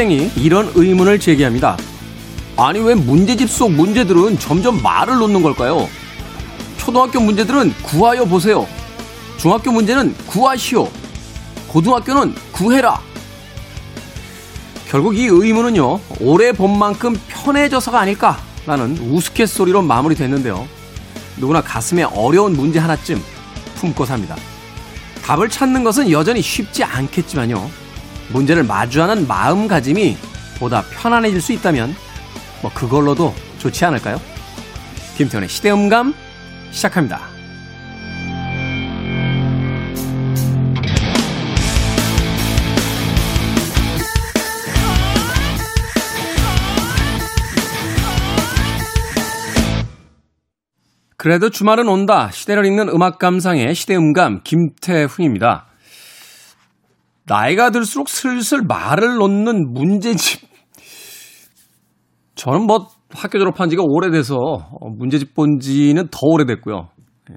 한 0.00 0.08
학생이 0.08 0.30
이런 0.36 0.72
의문을 0.74 1.20
제기합니다. 1.20 1.76
아니 2.56 2.78
왜 2.78 2.94
문제집 2.94 3.50
속 3.50 3.70
문제들은 3.70 4.38
점점 4.38 4.82
말을 4.82 5.18
놓는 5.18 5.42
걸까요? 5.42 5.88
초등학교 6.78 7.20
문제들은 7.20 7.74
구하여 7.82 8.24
보세요. 8.24 8.66
중학교 9.36 9.70
문제는 9.70 10.14
구하시오. 10.26 10.88
고등학교는 11.68 12.34
구해라. 12.50 12.98
결국 14.88 15.16
이 15.18 15.26
의문은요, 15.26 16.00
올해 16.20 16.52
본 16.52 16.78
만큼 16.78 17.14
편해져서가 17.28 18.00
아닐까라는 18.00 18.98
우스갯소리로 19.12 19.82
마무리됐는데요. 19.82 20.66
누구나 21.36 21.60
가슴에 21.60 22.04
어려운 22.04 22.54
문제 22.54 22.78
하나쯤 22.78 23.22
품고 23.76 24.06
삽니다. 24.06 24.34
답을 25.22 25.50
찾는 25.50 25.84
것은 25.84 26.10
여전히 26.10 26.40
쉽지 26.40 26.84
않겠지만요. 26.84 27.89
문제를 28.32 28.64
마주하는 28.64 29.26
마음가짐이 29.26 30.16
보다 30.58 30.82
편안해질 30.82 31.40
수 31.40 31.52
있다면 31.52 31.94
뭐 32.62 32.70
그걸로도 32.72 33.34
좋지 33.58 33.84
않을까요? 33.84 34.20
김태훈의 35.16 35.48
시대음감 35.48 36.14
시작합니다. 36.70 37.20
그래도 51.16 51.50
주말은 51.50 51.86
온다. 51.86 52.30
시대를 52.30 52.64
읽는 52.64 52.88
음악 52.88 53.18
감상의 53.18 53.74
시대음감 53.74 54.40
김태훈입니다. 54.42 55.69
나이가 57.30 57.70
들수록 57.70 58.08
슬슬 58.08 58.62
말을 58.66 59.14
놓는 59.14 59.72
문제집. 59.72 60.40
저는 62.34 62.66
뭐 62.66 62.88
학교 63.10 63.38
졸업한 63.38 63.70
지가 63.70 63.84
오래돼서 63.86 64.36
문제집 64.98 65.34
본 65.34 65.60
지는 65.60 66.08
더 66.10 66.18
오래됐고요. 66.22 66.88
예. 67.30 67.34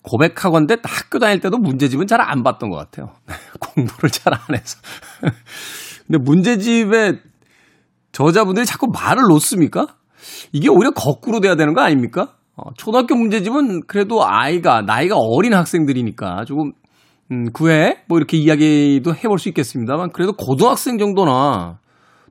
고백하건대 0.00 0.78
학교 0.82 1.18
다닐 1.18 1.40
때도 1.40 1.58
문제집은 1.58 2.06
잘 2.06 2.22
안 2.22 2.42
봤던 2.42 2.70
것 2.70 2.76
같아요. 2.78 3.10
공부를 3.60 4.08
잘 4.08 4.32
안 4.32 4.56
해서. 4.56 4.78
근데 6.06 6.18
문제집에 6.22 7.20
저자분들이 8.12 8.64
자꾸 8.64 8.86
말을 8.86 9.22
놓습니까? 9.28 9.86
이게 10.52 10.70
오히려 10.70 10.92
거꾸로 10.92 11.40
돼야 11.40 11.56
되는 11.56 11.74
거 11.74 11.82
아닙니까? 11.82 12.36
어, 12.56 12.72
초등학교 12.78 13.14
문제집은 13.16 13.82
그래도 13.86 14.24
아이가, 14.26 14.80
나이가 14.80 15.16
어린 15.18 15.52
학생들이니까 15.54 16.44
조금, 16.46 16.72
음, 17.30 17.50
구해? 17.52 18.02
뭐 18.08 18.18
이렇게 18.18 18.36
이야기도 18.36 19.14
해볼 19.14 19.38
수 19.38 19.48
있겠습니다만, 19.48 20.10
그래도 20.12 20.32
고등학생 20.32 20.98
정도나 20.98 21.78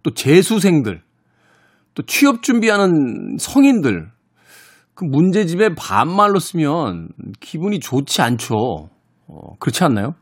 또 0.03 0.13
재수생들, 0.13 1.01
또 1.93 2.03
취업 2.03 2.43
준비하는 2.43 3.37
성인들, 3.39 4.11
그 4.93 5.05
문제집에 5.05 5.75
반말로 5.75 6.39
쓰면 6.39 7.09
기분이 7.39 7.79
좋지 7.79 8.21
않죠. 8.21 8.89
어, 9.27 9.55
그렇지 9.59 9.83
않나요? 9.85 10.15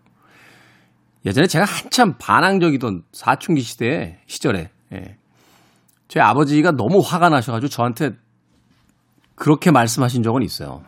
예전에 1.25 1.47
제가 1.47 1.66
한참 1.66 2.14
반항적이던 2.19 3.02
사춘기 3.12 3.62
시대 3.62 4.19
시절에, 4.28 4.69
예. 4.94 5.17
제 6.07 6.19
아버지가 6.22 6.72
너무 6.72 7.02
화가 7.03 7.29
나셔가지고 7.29 7.69
저한테 7.69 8.12
그렇게 9.35 9.72
말씀하신 9.72 10.23
적은 10.23 10.41
있어요. 10.41 10.84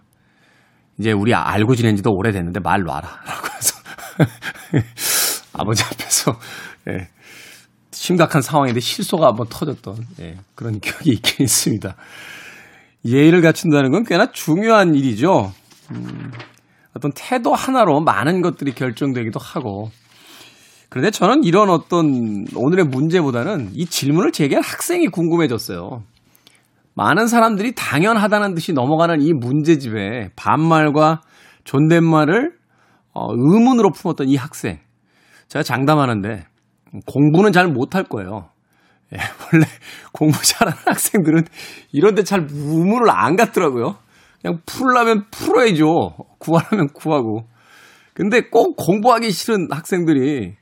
이제 0.98 1.12
우리 1.12 1.34
알고 1.34 1.76
지낸 1.76 1.96
지도 1.96 2.12
오래됐는데 2.12 2.60
말 2.62 2.84
놔라. 2.84 3.02
라고 3.26 3.48
해서. 3.56 3.79
아버지 5.54 5.84
앞에서, 5.84 6.40
예, 6.90 7.08
심각한 7.92 8.42
상황인데 8.42 8.80
실소가 8.80 9.28
한번 9.28 9.48
터졌던, 9.50 9.96
예, 10.22 10.38
그런 10.56 10.80
기억이 10.80 11.12
있긴 11.12 11.44
있습니다. 11.44 11.96
예의를 13.06 13.42
갖춘다는 13.42 13.92
건 13.92 14.04
꽤나 14.04 14.32
중요한 14.32 14.94
일이죠. 14.94 15.54
음, 15.92 16.32
어떤 16.96 17.12
태도 17.16 17.54
하나로 17.54 18.02
많은 18.02 18.42
것들이 18.42 18.74
결정되기도 18.74 19.40
하고, 19.40 19.92
그런데 20.90 21.12
저는 21.12 21.44
이런 21.44 21.70
어떤 21.70 22.46
오늘의 22.56 22.86
문제보다는 22.86 23.72
이 23.74 23.86
질문을 23.86 24.32
제기한 24.32 24.64
학생이 24.64 25.08
궁금해졌어요. 25.08 26.04
많은 26.96 27.28
사람들이 27.28 27.76
당연하다는 27.76 28.56
듯이 28.56 28.74
넘어가는 28.74 29.22
이 29.22 29.34
문제집에 29.34 30.32
반말과 30.36 31.22
존댓말을 31.64 32.59
어, 33.20 33.34
의문으로 33.34 33.92
품었던 33.92 34.30
이 34.30 34.38
학생. 34.38 34.80
제가 35.50 35.62
장담하는데 35.62 36.46
공부는 37.06 37.52
잘 37.52 37.68
못할 37.68 38.06
거예요. 38.06 38.50
예, 39.14 39.18
원래 39.52 39.66
공부 40.14 40.42
잘하는 40.42 40.78
학생들은 40.86 41.44
이런데 41.92 42.24
잘 42.24 42.48
우물을 42.50 43.10
안 43.12 43.36
갔더라고요. 43.36 43.98
그냥 44.42 44.62
풀라면 44.66 45.26
풀어야죠. 45.32 46.12
구하라면 46.40 46.88
구하고. 46.94 47.44
근데 48.14 48.50
꼭 48.50 48.78
공부하기 48.78 49.32
싫은 49.32 49.68
학생들이 49.70 50.56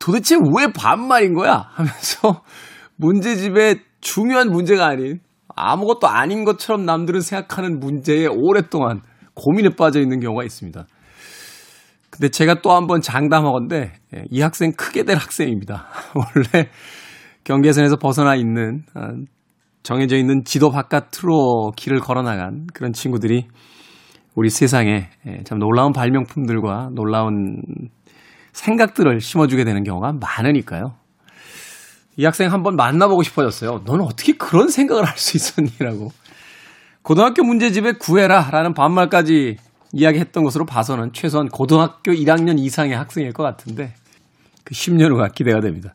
도대체 0.00 0.36
왜 0.56 0.72
반말인 0.72 1.34
거야? 1.34 1.68
하면서 1.70 2.42
문제집에 2.96 3.76
중요한 4.00 4.50
문제가 4.50 4.86
아닌 4.86 5.20
아무것도 5.54 6.08
아닌 6.08 6.44
것처럼 6.44 6.84
남들은 6.84 7.20
생각하는 7.20 7.78
문제에 7.78 8.26
오랫동안 8.26 9.02
고민에 9.34 9.70
빠져 9.76 10.00
있는 10.00 10.18
경우가 10.18 10.42
있습니다. 10.42 10.86
근데 12.18 12.30
제가 12.30 12.62
또 12.62 12.72
한번 12.72 13.00
장담하건데 13.00 13.92
예, 14.16 14.24
이 14.28 14.40
학생 14.40 14.72
크게 14.72 15.04
될 15.04 15.16
학생입니다. 15.16 15.86
원래 16.14 16.68
경계선에서 17.44 17.96
벗어나 17.96 18.34
있는 18.34 18.82
아, 18.94 19.12
정해져 19.84 20.16
있는 20.16 20.42
지도 20.44 20.70
바깥으로 20.70 21.72
길을 21.76 22.00
걸어 22.00 22.22
나간 22.22 22.66
그런 22.74 22.92
친구들이 22.92 23.46
우리 24.34 24.50
세상에 24.50 25.08
예, 25.28 25.42
참 25.44 25.60
놀라운 25.60 25.92
발명품들과 25.92 26.90
놀라운 26.92 27.62
생각들을 28.52 29.20
심어주게 29.20 29.62
되는 29.62 29.84
경우가 29.84 30.14
많으니까요. 30.20 30.96
이 32.16 32.24
학생 32.24 32.52
한번 32.52 32.74
만나보고 32.74 33.22
싶어졌어요. 33.22 33.82
너는 33.84 34.04
어떻게 34.04 34.32
그런 34.32 34.68
생각을 34.68 35.04
할 35.04 35.16
수 35.16 35.36
있었니라고. 35.36 36.10
고등학교 37.02 37.44
문제집에 37.44 37.92
구해라 37.92 38.50
라는 38.50 38.74
반말까지 38.74 39.56
이야기했던 39.92 40.44
것으로 40.44 40.64
봐서는 40.66 41.12
최소한 41.12 41.48
고등학교 41.48 42.12
1학년 42.12 42.58
이상의 42.58 42.96
학생일 42.96 43.32
것 43.32 43.42
같은데 43.42 43.94
그 44.64 44.74
10년 44.74 45.10
후가 45.12 45.28
기대가 45.28 45.60
됩니다. 45.60 45.94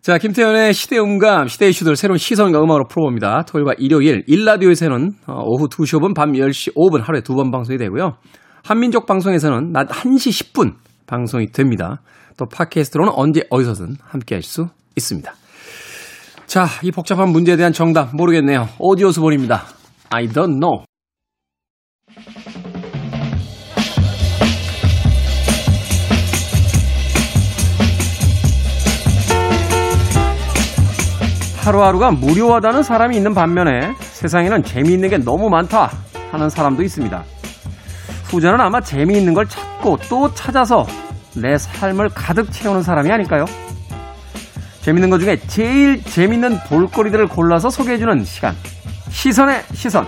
자, 0.00 0.18
김태현의 0.18 0.74
시대 0.74 0.98
음감, 0.98 1.46
시대 1.46 1.68
이슈들 1.68 1.94
새로운 1.94 2.18
시선과 2.18 2.58
음악으로 2.58 2.88
풀어봅니다. 2.88 3.44
토요일과 3.46 3.74
일요일, 3.78 4.24
일라디오에서는 4.26 5.12
어, 5.28 5.42
오후 5.44 5.68
2시 5.68 6.00
5분, 6.00 6.14
밤 6.14 6.32
10시 6.32 6.74
5분 6.74 7.02
하루에 7.02 7.20
두 7.20 7.34
번 7.36 7.52
방송이 7.52 7.78
되고요. 7.78 8.16
한민족 8.64 9.06
방송에서는 9.06 9.70
낮 9.72 9.88
1시 9.88 10.52
10분 10.52 10.74
방송이 11.06 11.52
됩니다. 11.52 12.00
또 12.36 12.46
팟캐스트로는 12.46 13.12
언제 13.14 13.42
어디서든 13.50 13.96
함께 14.02 14.36
하실 14.36 14.50
수 14.50 14.66
있습니다. 14.96 15.32
자, 16.46 16.66
이 16.82 16.90
복잡한 16.90 17.28
문제에 17.30 17.56
대한 17.56 17.72
정답 17.72 18.14
모르겠네요. 18.16 18.68
오디오 18.78 19.12
수본입니다. 19.12 19.62
I 20.10 20.26
don't 20.26 20.58
know. 20.58 20.84
하루하루가 31.62 32.10
무료하다는 32.10 32.82
사람이 32.82 33.16
있는 33.16 33.34
반면에 33.34 33.94
세상에는 34.00 34.64
재미있는 34.64 35.08
게 35.08 35.18
너무 35.18 35.48
많다 35.48 35.90
하는 36.32 36.50
사람도 36.50 36.82
있습니다. 36.82 37.22
후자는 38.24 38.60
아마 38.60 38.80
재미있는 38.80 39.32
걸 39.32 39.46
찾고 39.46 39.98
또 40.08 40.34
찾아서 40.34 40.84
내 41.36 41.56
삶을 41.56 42.08
가득 42.08 42.50
채우는 42.50 42.82
사람이 42.82 43.12
아닐까요? 43.12 43.44
재밌는 44.80 45.10
것 45.10 45.20
중에 45.20 45.36
제일 45.46 46.02
재밌는 46.02 46.58
볼거리들을 46.68 47.28
골라서 47.28 47.70
소개해주는 47.70 48.24
시간. 48.24 48.54
시선의 49.10 49.62
시선. 49.72 50.04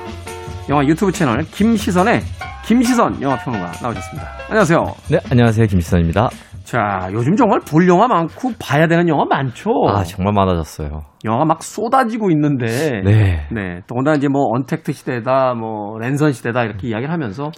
영화 0.68 0.84
유튜브 0.84 1.12
채널 1.12 1.42
김시선의 1.42 2.22
김시선 2.64 3.22
영화평론가 3.22 3.72
나오셨습니다. 3.80 4.28
안녕하세요. 4.48 4.84
네, 5.08 5.20
안녕하세요. 5.30 5.66
김시선입니다. 5.66 6.30
자, 6.64 7.10
요즘 7.12 7.36
정말 7.36 7.60
볼 7.60 7.86
영화 7.86 8.08
많고 8.08 8.52
봐야 8.58 8.86
되는 8.86 9.06
영화 9.06 9.26
많죠? 9.26 9.70
아, 9.86 10.02
정말 10.02 10.32
많아졌어요. 10.32 11.02
영화 11.26 11.44
막 11.44 11.62
쏟아지고 11.62 12.30
있는데. 12.30 13.02
네. 13.04 13.46
네. 13.52 13.80
더군다나 13.86 14.16
이제 14.16 14.28
뭐 14.28 14.46
언택트 14.54 14.92
시대다, 14.92 15.54
뭐 15.54 15.98
랜선 15.98 16.32
시대다 16.32 16.64
이렇게 16.64 16.88
이야기를 16.88 17.12
하면서 17.12 17.50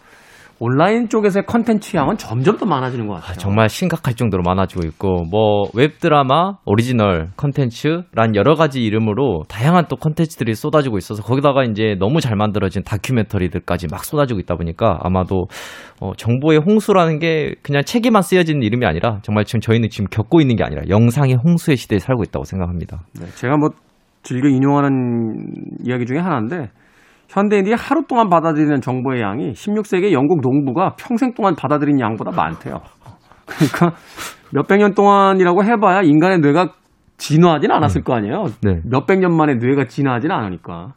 온라인 0.59 1.09
쪽에서의 1.09 1.45
컨텐츠 1.47 1.97
양은 1.97 2.17
점점 2.17 2.57
더 2.57 2.65
많아지는 2.65 3.07
것 3.07 3.15
같아요. 3.15 3.31
아, 3.31 3.35
정말 3.35 3.69
심각할 3.69 4.15
정도로 4.15 4.43
많아지고 4.43 4.87
있고 4.87 5.25
뭐 5.31 5.69
웹드라마, 5.75 6.55
오리지널 6.65 7.31
컨텐츠란 7.37 8.35
여러 8.35 8.55
가지 8.55 8.83
이름으로 8.83 9.43
다양한 9.49 9.87
또 9.89 9.97
컨텐츠들이 9.97 10.55
쏟아지고 10.55 10.97
있어서 10.97 11.23
거기다가 11.23 11.65
이제 11.65 11.97
너무 11.99 12.21
잘 12.21 12.37
만들어진 12.37 12.83
다큐멘터리들까지 12.85 13.89
막 13.91 14.05
쏟아지고 14.05 14.41
있다 14.41 14.57
보니까 14.57 14.99
아마도 15.03 15.47
어, 16.01 16.13
정보의 16.17 16.61
홍수라는 16.61 17.19
게 17.19 17.55
그냥 17.63 17.83
책에만 17.85 18.23
쓰여지는 18.23 18.63
이름이 18.63 18.87
아니라 18.87 19.19
정말 19.23 19.45
지금 19.45 19.61
저희는 19.61 19.91
지금 19.91 20.07
겪고 20.11 20.41
있는 20.41 20.57
게 20.57 20.65
아니라 20.65 20.83
영상의 20.89 21.37
홍수의 21.37 21.77
시대에 21.77 21.99
살고 21.99 22.23
있다고 22.25 22.45
생각합니다. 22.45 23.01
네, 23.21 23.27
제가 23.35 23.57
뭐 23.59 23.71
즐겨 24.23 24.49
인용하는 24.49 25.53
이야기 25.85 26.07
중에 26.07 26.19
하나인데 26.19 26.71
현대인들이 27.29 27.75
하루 27.79 28.05
동안 28.07 28.29
받아들이는 28.29 28.81
정보의 28.81 29.21
양이 29.21 29.53
16세기 29.53 30.13
영국 30.13 30.41
농부가 30.41 30.95
평생 30.97 31.35
동안 31.35 31.55
받아들인 31.55 32.01
양보다 32.01 32.31
많대요. 32.31 32.81
그러니까 33.47 33.97
몇백 34.53 34.79
년 34.79 34.95
동안이라고 34.95 35.65
해봐야 35.65 36.03
인간의 36.03 36.41
뇌가 36.41 36.73
진화하진 37.19 37.71
않았을 37.71 38.03
거 38.03 38.15
아니에요. 38.15 38.45
네. 38.63 38.81
몇백 38.85 39.19
년 39.19 39.35
만에 39.37 39.55
뇌가 39.55 39.87
진화하진 39.87 40.31
않으니까. 40.31 40.95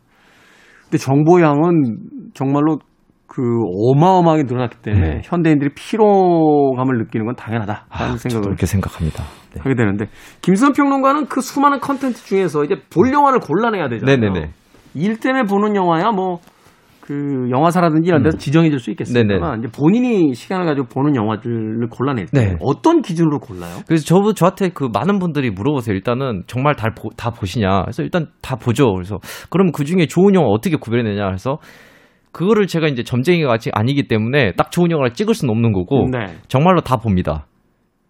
근데 0.83 0.97
정보 0.97 1.41
양은 1.41 1.97
정말로 2.33 2.79
그 3.27 3.43
어마어마하게 3.43 4.43
늘어났기 4.43 4.77
때문에 4.81 5.07
네. 5.07 5.21
현대인들이 5.23 5.73
피로감을 5.75 6.97
느끼는 6.97 7.27
건 7.27 7.35
당연하다라는 7.35 7.85
아, 7.89 8.17
생각을 8.17 8.41
그렇게 8.41 8.65
생각합니다. 8.65 9.23
네. 9.53 9.61
하게 9.61 9.75
되는데 9.75 10.07
김수현 10.41 10.73
평론가는 10.73 11.27
그 11.27 11.41
수많은 11.41 11.79
컨텐츠 11.79 12.25
중에서 12.25 12.63
이제 12.63 12.75
볼 12.91 13.13
영화를 13.13 13.39
골라내야 13.39 13.87
되잖아요. 13.89 14.17
네네네. 14.17 14.51
일 14.99 15.19
때문에 15.19 15.43
보는 15.43 15.75
영화야 15.75 16.11
뭐 16.11 16.39
그 17.09 17.49
영화사라든지 17.49 18.07
이런 18.07 18.21
데서 18.21 18.37
지정해 18.37 18.69
줄 18.69 18.79
수 18.79 18.91
있겠습니다만 18.91 19.41
음. 19.41 19.61
네네. 19.61 19.67
이제 19.67 19.67
본인이 19.75 20.35
시간을 20.35 20.67
가지고 20.67 20.89
보는 20.89 21.15
영화들을 21.15 21.87
골라낼 21.89 22.27
때 22.27 22.49
네. 22.49 22.55
어떤 22.59 23.01
기준으로 23.01 23.39
골라요? 23.39 23.79
그래서 23.87 24.05
저, 24.05 24.31
저한테 24.31 24.69
그 24.69 24.89
많은 24.93 25.17
분들이 25.17 25.49
물어보세요. 25.49 25.95
일단은 25.95 26.43
정말 26.45 26.75
다, 26.75 26.89
보, 26.95 27.09
다 27.17 27.31
보시냐. 27.31 27.81
그래서 27.81 28.03
일단 28.03 28.27
다 28.43 28.55
보죠. 28.57 28.93
그래서 28.93 29.17
그럼 29.49 29.71
그 29.71 29.85
중에 29.85 30.05
좋은 30.05 30.35
영화 30.35 30.49
어떻게 30.49 30.75
구별해내냐. 30.75 31.25
그래서 31.25 31.57
그거를 32.31 32.67
제가 32.67 32.85
이제 32.85 33.01
점쟁이가 33.01 33.51
아직 33.51 33.71
아니기 33.73 34.07
때문에 34.07 34.51
딱 34.51 34.69
좋은 34.71 34.91
영화를 34.91 35.13
찍을 35.13 35.33
수는 35.33 35.51
없는 35.51 35.73
거고 35.73 36.09
네. 36.11 36.27
정말로 36.47 36.81
다 36.81 36.97
봅니다. 36.97 37.47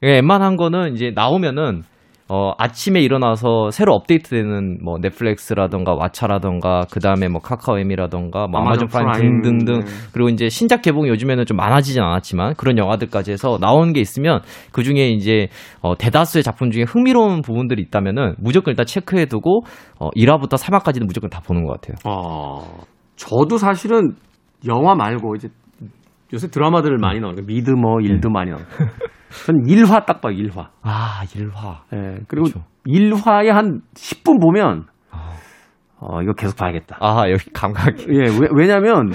그러니까 0.02 0.18
웬만한 0.18 0.58
거는 0.58 0.94
이제 0.94 1.14
나오면은 1.16 1.84
어, 2.32 2.54
아침에 2.60 3.02
일어나서 3.02 3.72
새로 3.72 3.94
업데이트되는 3.96 4.80
뭐 4.84 5.00
넷플릭스라던가 5.02 5.96
왓챠라던가 5.96 6.86
그 6.92 7.00
다음에 7.00 7.28
뭐 7.28 7.42
카카오엠이라던가 7.42 8.48
뭐 8.48 8.62
아마존, 8.62 8.88
아마존 8.88 8.88
프라임 8.88 9.42
등등등 9.42 9.80
네. 9.80 9.86
그리고 10.14 10.30
이제 10.30 10.48
신작 10.48 10.84
개봉이 10.84 11.10
요즘에는 11.10 11.46
좀 11.46 11.58
많아지진 11.58 12.04
않았지만 12.04 12.54
그런 12.56 12.78
영화들까지 12.78 13.32
해서 13.32 13.58
나온 13.60 13.94
게 13.94 14.00
있으면 14.00 14.42
그 14.72 14.84
중에 14.84 15.10
이제 15.10 15.48
어, 15.82 15.98
대다수의 15.98 16.44
작품 16.44 16.70
중에 16.70 16.84
흥미로운 16.84 17.42
부분들이 17.42 17.82
있다면은 17.82 18.36
무조건 18.38 18.74
일단 18.74 18.86
체크해 18.86 19.26
두고 19.26 19.62
어, 20.00 20.10
1화부터 20.12 20.56
3화까지는 20.58 21.08
무조건 21.08 21.32
다 21.32 21.42
보는 21.42 21.66
것 21.66 21.82
같아요. 21.82 21.98
어, 22.06 22.62
저도 23.16 23.58
사실은 23.58 24.14
영화 24.68 24.94
말고 24.94 25.36
이제 25.36 25.48
요새 26.34 26.48
드라마들 26.48 26.98
많이 26.98 27.20
나오니까 27.20 27.44
미드 27.46 27.72
뭐 27.72 28.00
일드 28.02 28.28
네. 28.28 28.32
많이 28.32 28.52
나오고 28.52 28.66
전 29.46 29.64
1화 29.64 30.06
딱 30.06 30.22
봐요 30.22 30.36
1화. 30.36 30.68
아 30.82 31.22
1화. 31.26 31.78
예, 31.94 32.20
그리고 32.28 32.50
그렇죠. 32.50 32.64
1화에 32.88 33.48
한 33.48 33.82
10분 33.94 34.42
보면 34.42 34.86
아. 35.12 35.32
어, 36.00 36.22
이거 36.22 36.34
계속 36.34 36.58
봐야겠다. 36.58 36.98
아 37.00 37.30
여기 37.30 37.50
감각이. 37.52 38.08
예, 38.10 38.24
왜, 38.40 38.48
왜냐면 38.54 39.12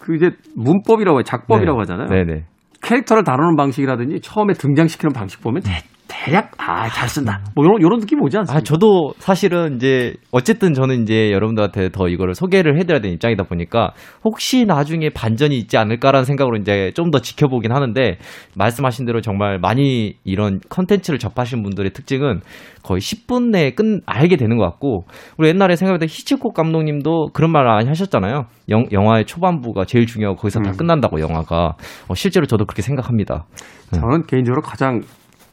그 0.00 0.14
이제 0.14 0.30
문법이라고 0.56 1.20
해, 1.20 1.22
작법이라고 1.24 1.78
네. 1.78 1.80
하잖아요. 1.82 2.08
네 2.08 2.24
네. 2.24 2.44
캐릭터를 2.82 3.24
다루는 3.24 3.56
방식이라든지 3.56 4.20
처음에 4.20 4.54
등장시키는 4.54 5.12
방식 5.12 5.42
보면 5.42 5.62
대, 6.08 6.28
대략 6.28 6.50
아 6.58 6.88
잘 6.88 7.08
쓴다. 7.08 7.40
뭐 7.54 7.64
이런 7.64 7.80
이런 7.80 8.00
느낌 8.00 8.20
오지 8.22 8.36
않습니까? 8.38 8.58
아, 8.58 8.62
저도 8.62 9.12
사실은 9.18 9.76
이제, 9.76 10.14
어쨌든 10.32 10.74
저는 10.74 11.02
이제 11.02 11.30
여러분들한테 11.32 11.90
더 11.90 12.08
이거를 12.08 12.34
소개를 12.34 12.78
해드려야 12.78 13.00
되는 13.00 13.14
입장이다 13.14 13.44
보니까, 13.44 13.92
혹시 14.24 14.64
나중에 14.66 15.10
반전이 15.10 15.56
있지 15.56 15.76
않을까라는 15.76 16.24
생각으로 16.24 16.56
이제 16.56 16.92
좀 16.94 17.10
더 17.10 17.20
지켜보긴 17.20 17.72
하는데, 17.72 18.18
말씀하신 18.56 19.06
대로 19.06 19.20
정말 19.22 19.58
많이 19.58 20.14
이런 20.24 20.60
컨텐츠를 20.68 21.18
접하신 21.18 21.62
분들의 21.62 21.92
특징은 21.92 22.40
거의 22.82 23.00
10분 23.00 23.50
내에 23.50 23.70
끝, 23.72 24.00
알게 24.04 24.36
되는 24.36 24.56
것 24.58 24.64
같고, 24.64 25.04
우리 25.38 25.48
옛날에 25.48 25.76
생각해보다 25.76 26.06
히치콕 26.06 26.52
감독님도 26.54 27.28
그런 27.32 27.50
말 27.52 27.64
많이 27.64 27.88
하셨잖아요. 27.88 28.46
영, 28.68 28.84
영화의 28.92 29.24
초반부가 29.24 29.84
제일 29.86 30.04
중요하고 30.06 30.36
거기서 30.36 30.60
다 30.60 30.70
음. 30.70 30.76
끝난다고, 30.76 31.20
영화가. 31.20 31.74
어, 32.08 32.14
실제로 32.14 32.44
저도 32.46 32.66
그렇게 32.66 32.82
생각합니다. 32.82 33.46
저는 33.92 34.24
개인적으로 34.26 34.60
가장 34.62 35.00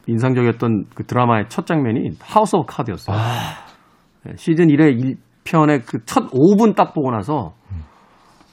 인상적이었던 0.06 0.84
그 0.94 1.04
드라마의 1.04 1.46
첫 1.48 1.66
장면이 1.66 2.10
하우스 2.20 2.56
오브 2.56 2.66
카드였어요. 2.68 3.16
예, 4.28 4.36
시즌 4.36 4.66
1의 4.68 5.16
1편의 5.44 5.84
그 5.86 5.98
첫 6.06 6.30
5분 6.30 6.74
딱 6.76 6.94
보고 6.94 7.10
나서 7.10 7.54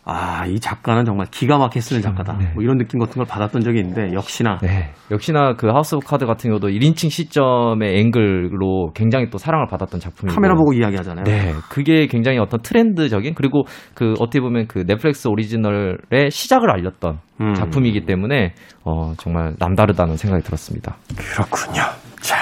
아, 0.05 0.45
이 0.47 0.59
작가는 0.59 1.05
정말 1.05 1.27
기가 1.31 1.57
막히게 1.57 1.79
쓰는 1.79 2.01
작가다. 2.01 2.33
네. 2.38 2.51
뭐 2.53 2.63
이런 2.63 2.77
느낌 2.77 3.00
같은 3.00 3.15
걸 3.15 3.25
받았던 3.25 3.61
적이 3.61 3.79
있는데 3.79 4.13
역시나 4.13 4.57
네. 4.61 4.91
역시나 5.11 5.55
그 5.55 5.67
하우스 5.67 5.95
오브 5.95 6.05
카드 6.05 6.25
같은 6.25 6.50
경우도 6.50 6.67
1인칭 6.67 7.09
시점의 7.09 8.00
앵글로 8.00 8.91
굉장히 8.94 9.29
또 9.29 9.38
사랑을 9.38 9.67
받았던 9.67 10.01
작품이고. 10.01 10.35
카메라 10.35 10.55
보고 10.55 10.73
이야기하잖아요. 10.73 11.23
네. 11.23 11.53
그게 11.69 12.07
굉장히 12.07 12.38
어떤 12.38 12.61
트렌드적인 12.61 13.33
그리고 13.33 13.63
그 13.94 14.13
어떻게 14.19 14.41
보면 14.41 14.67
그 14.67 14.85
넷플릭스 14.85 15.29
오리지널의 15.29 16.29
시작을 16.29 16.69
알렸던 16.69 17.19
음. 17.39 17.53
작품이기 17.53 18.05
때문에 18.05 18.53
어 18.83 19.13
정말 19.17 19.55
남다르다는 19.57 20.17
생각이 20.17 20.44
들었습니다. 20.44 20.97
그렇군요. 21.15 21.81
자, 22.19 22.38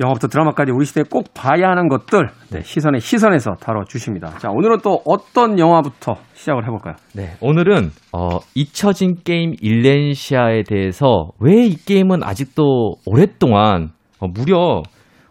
영화부터 0.00 0.28
드라마까지 0.28 0.72
우리 0.72 0.86
시대에 0.86 1.04
꼭 1.10 1.34
봐야 1.34 1.68
하는 1.70 1.88
것들 1.88 2.28
네, 2.50 2.60
시선에 2.62 2.98
시선에서 3.00 3.52
다뤄주십니다. 3.60 4.38
자, 4.38 4.48
오늘은 4.50 4.78
또 4.82 5.00
어떤 5.04 5.58
영화부터 5.58 6.14
시작을 6.32 6.64
해볼까요? 6.64 6.94
네. 7.14 7.32
오늘은 7.42 7.90
어 8.12 8.38
잊혀진 8.54 9.16
게임 9.24 9.52
일렌시아에 9.60 10.62
대해서 10.66 11.28
왜 11.38 11.66
이 11.66 11.76
게임은 11.76 12.22
아직도 12.24 12.94
오랫동안 13.04 13.90
어, 14.20 14.26
무려 14.28 14.82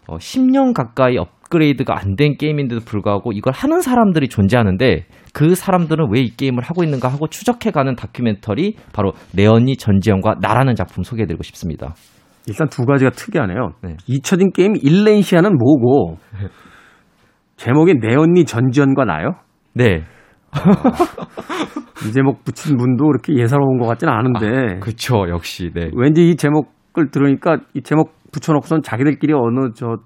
어, 0.08 0.16
10년 0.16 0.72
가까이 0.74 1.18
업그레이드가 1.18 1.96
안 1.98 2.14
된 2.16 2.36
게임인데도 2.36 2.82
불구하고 2.84 3.32
이걸 3.32 3.52
하는 3.52 3.80
사람들이 3.80 4.28
존재하는데 4.28 5.04
그 5.34 5.54
사람들은 5.56 6.06
왜 6.12 6.20
이 6.22 6.30
게임을 6.36 6.62
하고 6.62 6.84
있는가 6.84 7.08
하고 7.08 7.26
추적해가는 7.26 7.96
다큐멘터리 7.96 8.76
바로 8.92 9.12
내 9.34 9.46
언니 9.46 9.76
전지현과 9.76 10.36
나라는 10.40 10.74
작품 10.76 11.02
소개해드리고 11.02 11.42
싶습니다. 11.42 11.94
일단 12.46 12.68
두 12.68 12.84
가지가 12.84 13.10
특이하네요. 13.10 13.72
네. 13.82 13.96
잊혀진 14.06 14.52
게임 14.52 14.74
일렌시아는 14.76 15.56
뭐고 15.56 16.18
제목이 17.56 17.94
내 18.00 18.14
언니 18.16 18.44
전지현과 18.44 19.04
나요? 19.04 19.34
네. 19.74 20.04
이 22.06 22.12
제목 22.12 22.44
붙인 22.44 22.76
분도 22.76 23.06
그렇게 23.06 23.34
예사로운 23.34 23.78
것 23.78 23.86
같지는 23.86 24.12
않은데 24.12 24.80
그쵸, 24.80 25.28
역시, 25.28 25.70
네. 25.74 25.90
왠지 25.94 26.30
이 26.30 26.36
제목을 26.36 27.10
들으니까 27.12 27.58
이 27.74 27.82
제목 27.82 28.12
붙여놓고선 28.32 28.82
자기들끼리 28.82 29.32
어느 29.34 29.72
저 29.74 29.98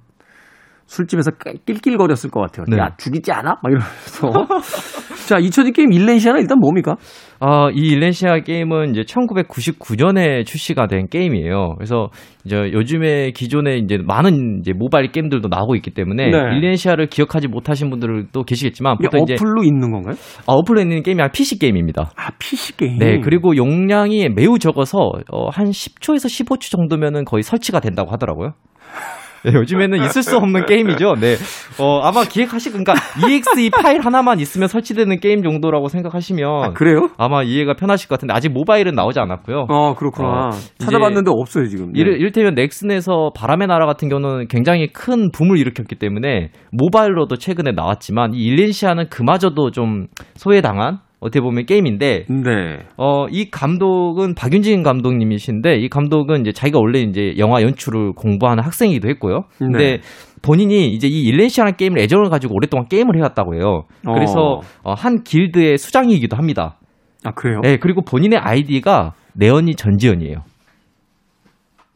술집에서 0.87 1.33
낄- 1.43 1.59
낄낄거렸을 1.65 2.31
것 2.31 2.41
같아요. 2.41 2.67
네. 2.69 2.77
야 2.79 2.91
죽이지 2.99 3.33
않아? 3.33 3.57
막 3.63 3.71
이러면서 3.71 4.31
자 5.29 5.39
잊혀진 5.39 5.73
게임 5.73 5.93
일렌시아는 5.93 6.41
일단 6.43 6.59
뭡니까? 6.59 6.97
아, 7.41 7.69
이 7.75 7.89
일렌시아 7.89 8.41
게임은 8.41 8.91
이제 8.91 9.03
1999년에 9.03 10.45
출시가 10.47 10.87
된 10.87 11.09
게임이에요. 11.09 11.75
그래서 11.77 12.09
이제 12.45 12.57
요즘에 12.73 13.33
기존에 13.33 13.77
이제 13.79 13.99
많은 14.05 14.61
이제 14.61 14.73
모바일 14.75 15.11
게임들도 15.11 15.49
나오고 15.49 15.75
있기 15.77 15.91
때문에 15.93 16.31
네. 16.31 16.39
일렌시아를 16.57 17.07
기억하지 17.09 17.49
못하신 17.49 17.91
분들도 17.91 18.43
계시겠지만 18.45 18.97
보통 18.99 19.23
어플로 19.23 19.63
있는 19.65 19.91
건가요? 19.91 20.15
아, 20.47 20.53
어플에 20.53 20.83
있는 20.83 21.03
게임이 21.03 21.21
아니라 21.21 21.33
PC 21.33 21.59
게임입니다. 21.59 22.11
아 22.17 22.31
PC 22.39 22.77
게임. 22.77 22.99
네, 22.99 23.21
그리고 23.21 23.57
용량이 23.57 24.29
매우 24.31 24.59
적어서 24.59 24.99
어, 25.33 25.49
한 25.51 25.67
10초에서 25.71 26.27
15초 26.27 26.71
정도면은 26.71 27.25
거의 27.25 27.43
설치가 27.43 27.81
된다고 27.81 28.11
하더라고요. 28.13 28.53
네, 29.45 29.53
요즘에는 29.53 30.03
있을 30.05 30.23
수 30.23 30.37
없는 30.37 30.67
게임이죠. 30.67 31.15
네. 31.21 31.37
어, 31.79 32.01
아마 32.03 32.25
기획하시, 32.25 32.71
그러니까 32.71 32.95
EXE 33.29 33.71
파일 33.71 34.01
하나만 34.01 34.41
있으면 34.41 34.69
설치되는 34.69 35.21
게임 35.21 35.43
정도라고 35.43 35.89
생각하시면 35.89 36.65
아, 36.65 36.73
그래요? 36.73 37.09
아마 37.19 37.43
이해가 37.43 37.75
편하실 37.75 38.09
것 38.09 38.17
같은데 38.17 38.33
아직 38.33 38.51
모바일은 38.51 38.95
나오지 38.95 39.21
않았고요. 39.21 39.67
어 39.69 39.95
그렇구나. 39.95 40.29
어, 40.29 40.51
찾아봤는데 40.79 41.31
없어요 41.31 41.67
지금. 41.67 41.93
네. 41.93 42.01
이를, 42.01 42.19
이를테면 42.19 42.55
넥슨에서 42.55 43.31
바람의 43.37 43.69
나라 43.69 43.87
같은 43.87 44.09
경우는 44.09 44.49
굉장히 44.49 44.89
큰 44.89 45.31
붐을 45.31 45.59
일으켰기 45.59 45.97
때문에 45.97 46.51
모바일로도 46.73 47.37
최근에 47.37 47.73
나왔지만 47.73 48.35
이 48.35 48.45
일렌시아는 48.45 49.09
그마저도 49.09 49.71
좀 49.71 50.07
소외당한 50.35 50.99
어떻게 51.25 51.41
보면 51.41 51.65
게임인데 51.65 52.27
네. 52.29 52.79
어, 52.99 53.27
이 53.31 53.51
감독은 53.51 54.35
박윤진 54.35 54.83
감독님이신데 54.83 55.77
이 55.77 55.89
감독은 55.89 56.43
이제 56.43 56.53
자기가 56.53 56.79
원래 56.79 57.01
이제 57.01 57.33
영화 57.39 57.63
연출을 57.63 58.13
공부하는 58.13 58.63
학생이기도 58.63 59.09
했고요. 59.09 59.45
근데 59.57 59.79
네. 59.79 60.01
본인이 60.43 60.89
이제 60.89 61.09
이 61.09 61.23
일렌시아라는 61.23 61.79
게임을 61.79 61.99
애정을 62.01 62.29
가지고 62.29 62.55
오랫동안 62.55 62.89
게임을 62.89 63.17
해왔다고 63.17 63.55
해요. 63.55 63.85
그래서 64.03 64.39
어. 64.39 64.61
어, 64.83 64.93
한 64.93 65.23
길드의 65.23 65.79
수장이기도 65.79 66.37
합니다. 66.37 66.77
아, 67.25 67.31
그래요? 67.31 67.61
네, 67.63 67.79
그리고 67.79 68.03
본인의 68.03 68.39
아이디가 68.39 69.15
내언니 69.33 69.77
전지현이에요. 69.77 70.43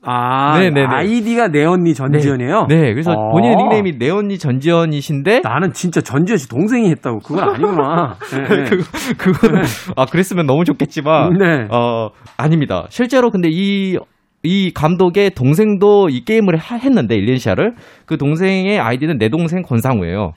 아, 0.03 0.59
네네네. 0.59 0.87
아이디가 0.87 1.49
내 1.49 1.65
언니 1.65 1.93
전지현이에요? 1.93 2.67
네, 2.69 2.93
그래서 2.93 3.13
어. 3.13 3.33
본인의 3.33 3.57
닉네임이 3.57 3.99
내 3.99 4.11
언니 4.11 4.39
전지현이신데 4.39 5.41
나는 5.41 5.73
진짜 5.73 6.01
전지현 6.01 6.39
씨 6.39 6.49
동생이 6.49 6.89
했다고. 6.91 7.19
그건 7.21 7.49
아니구나. 7.51 8.17
네, 8.31 8.49
네. 8.49 8.65
그, 8.71 8.83
그거는 9.17 9.63
아 9.97 10.07
그랬으면 10.07 10.47
너무 10.47 10.65
좋겠지만 10.65 11.33
네. 11.39 11.67
어 11.71 12.11
아닙니다. 12.37 12.87
실제로 12.91 13.31
근데 13.31 13.49
이이 13.51 14.73
감독의 14.73 15.31
동생도 15.31 16.11
이 16.11 16.25
게임을 16.25 16.57
하- 16.57 16.77
했는데 16.77 17.17
일렌시아를 17.17 17.75
그 18.07 18.17
동생의 18.17 18.79
아이디는 18.79 19.19
내 19.19 19.29
동생 19.29 19.63
권상우예요. 19.63 20.33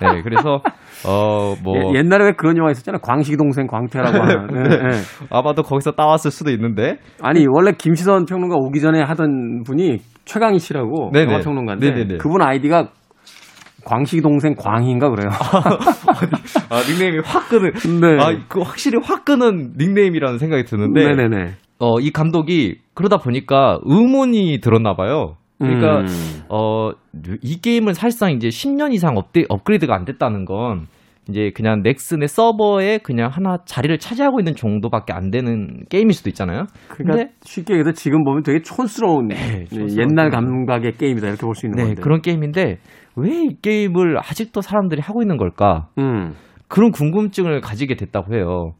네, 0.00 0.22
그래서 0.22 0.60
어뭐 1.06 1.94
예, 1.94 1.98
옛날에 1.98 2.24
왜 2.26 2.32
그런 2.36 2.56
영화 2.56 2.70
있었잖아. 2.70 2.98
광식이 2.98 3.36
동생 3.36 3.66
광태라고 3.66 4.18
하는. 4.18 4.46
네, 4.68 4.68
네. 4.68 4.90
아마도 5.30 5.62
거기서 5.62 5.92
따왔을 5.92 6.30
수도 6.30 6.50
있는데 6.50 6.98
아니 7.22 7.46
원래 7.48 7.72
김시선 7.76 8.24
평론가 8.26 8.56
오기 8.56 8.80
전에 8.80 9.02
하던 9.02 9.62
분이 9.64 9.98
최강희 10.24 10.58
씨라고 10.58 11.10
네네. 11.12 11.32
영화 11.32 11.42
평론가인데 11.42 11.90
네네네. 11.90 12.16
그분 12.18 12.42
아이디가 12.42 12.88
광식이 13.84 14.20
동생 14.22 14.54
광희인가 14.56 15.10
그래요. 15.10 15.30
아 16.70 16.80
닉네임이 16.88 17.20
확 17.24 17.48
끄는 17.48 17.72
네. 18.00 18.16
아 18.22 18.36
그 18.48 18.60
확실히 18.60 18.98
확 19.02 19.24
끄는 19.24 19.74
닉네임이라는 19.78 20.38
생각이 20.38 20.64
드는데 20.64 21.04
네네네. 21.14 21.52
어 21.78 22.00
이 22.00 22.10
감독이 22.10 22.78
그러다 22.94 23.18
보니까 23.18 23.78
의문이 23.84 24.60
들었나 24.62 24.94
봐요. 24.96 25.36
그러니까 25.58 26.00
음. 26.00 26.06
어, 26.48 26.90
이 27.42 27.60
게임은 27.60 27.94
사실상 27.94 28.32
이제 28.32 28.48
10년 28.48 28.92
이상 28.92 29.16
업데, 29.16 29.44
업그레이드가 29.48 29.94
안 29.94 30.04
됐다는 30.04 30.44
건 30.44 30.86
이제 31.28 31.50
그냥 31.54 31.82
넥슨의 31.82 32.28
서버에 32.28 32.98
그냥 32.98 33.30
하나 33.32 33.58
자리를 33.64 33.98
차지하고 33.98 34.38
있는 34.38 34.54
정도밖에 34.54 35.12
안 35.12 35.30
되는 35.30 35.84
게임일 35.88 36.12
수도 36.12 36.28
있잖아요. 36.30 36.66
그러니까 36.88 37.30
쉽게 37.42 37.74
얘기해서 37.74 37.92
지금 37.92 38.22
보면 38.22 38.42
되게 38.44 38.60
촌스러운 38.62 39.28
네, 39.28 39.64
네, 39.72 39.86
옛날. 39.96 40.30
감각의 40.30 40.92
게임이다 40.92 41.26
이렇게 41.26 41.40
볼 41.40 41.54
수 41.54 41.66
있는 41.66 41.76
네, 41.78 41.84
건데. 41.86 42.02
그런 42.02 42.20
게임인데 42.20 42.78
왜 43.16 43.30
이 43.30 43.56
게임을 43.60 44.18
아직도 44.18 44.60
사람들이 44.60 45.00
하고 45.00 45.22
있는 45.22 45.36
걸까? 45.36 45.88
음. 45.98 46.34
그런 46.68 46.90
궁금증을 46.92 47.60
가지게 47.60 47.96
됐다고 47.96 48.34
해요. 48.34 48.72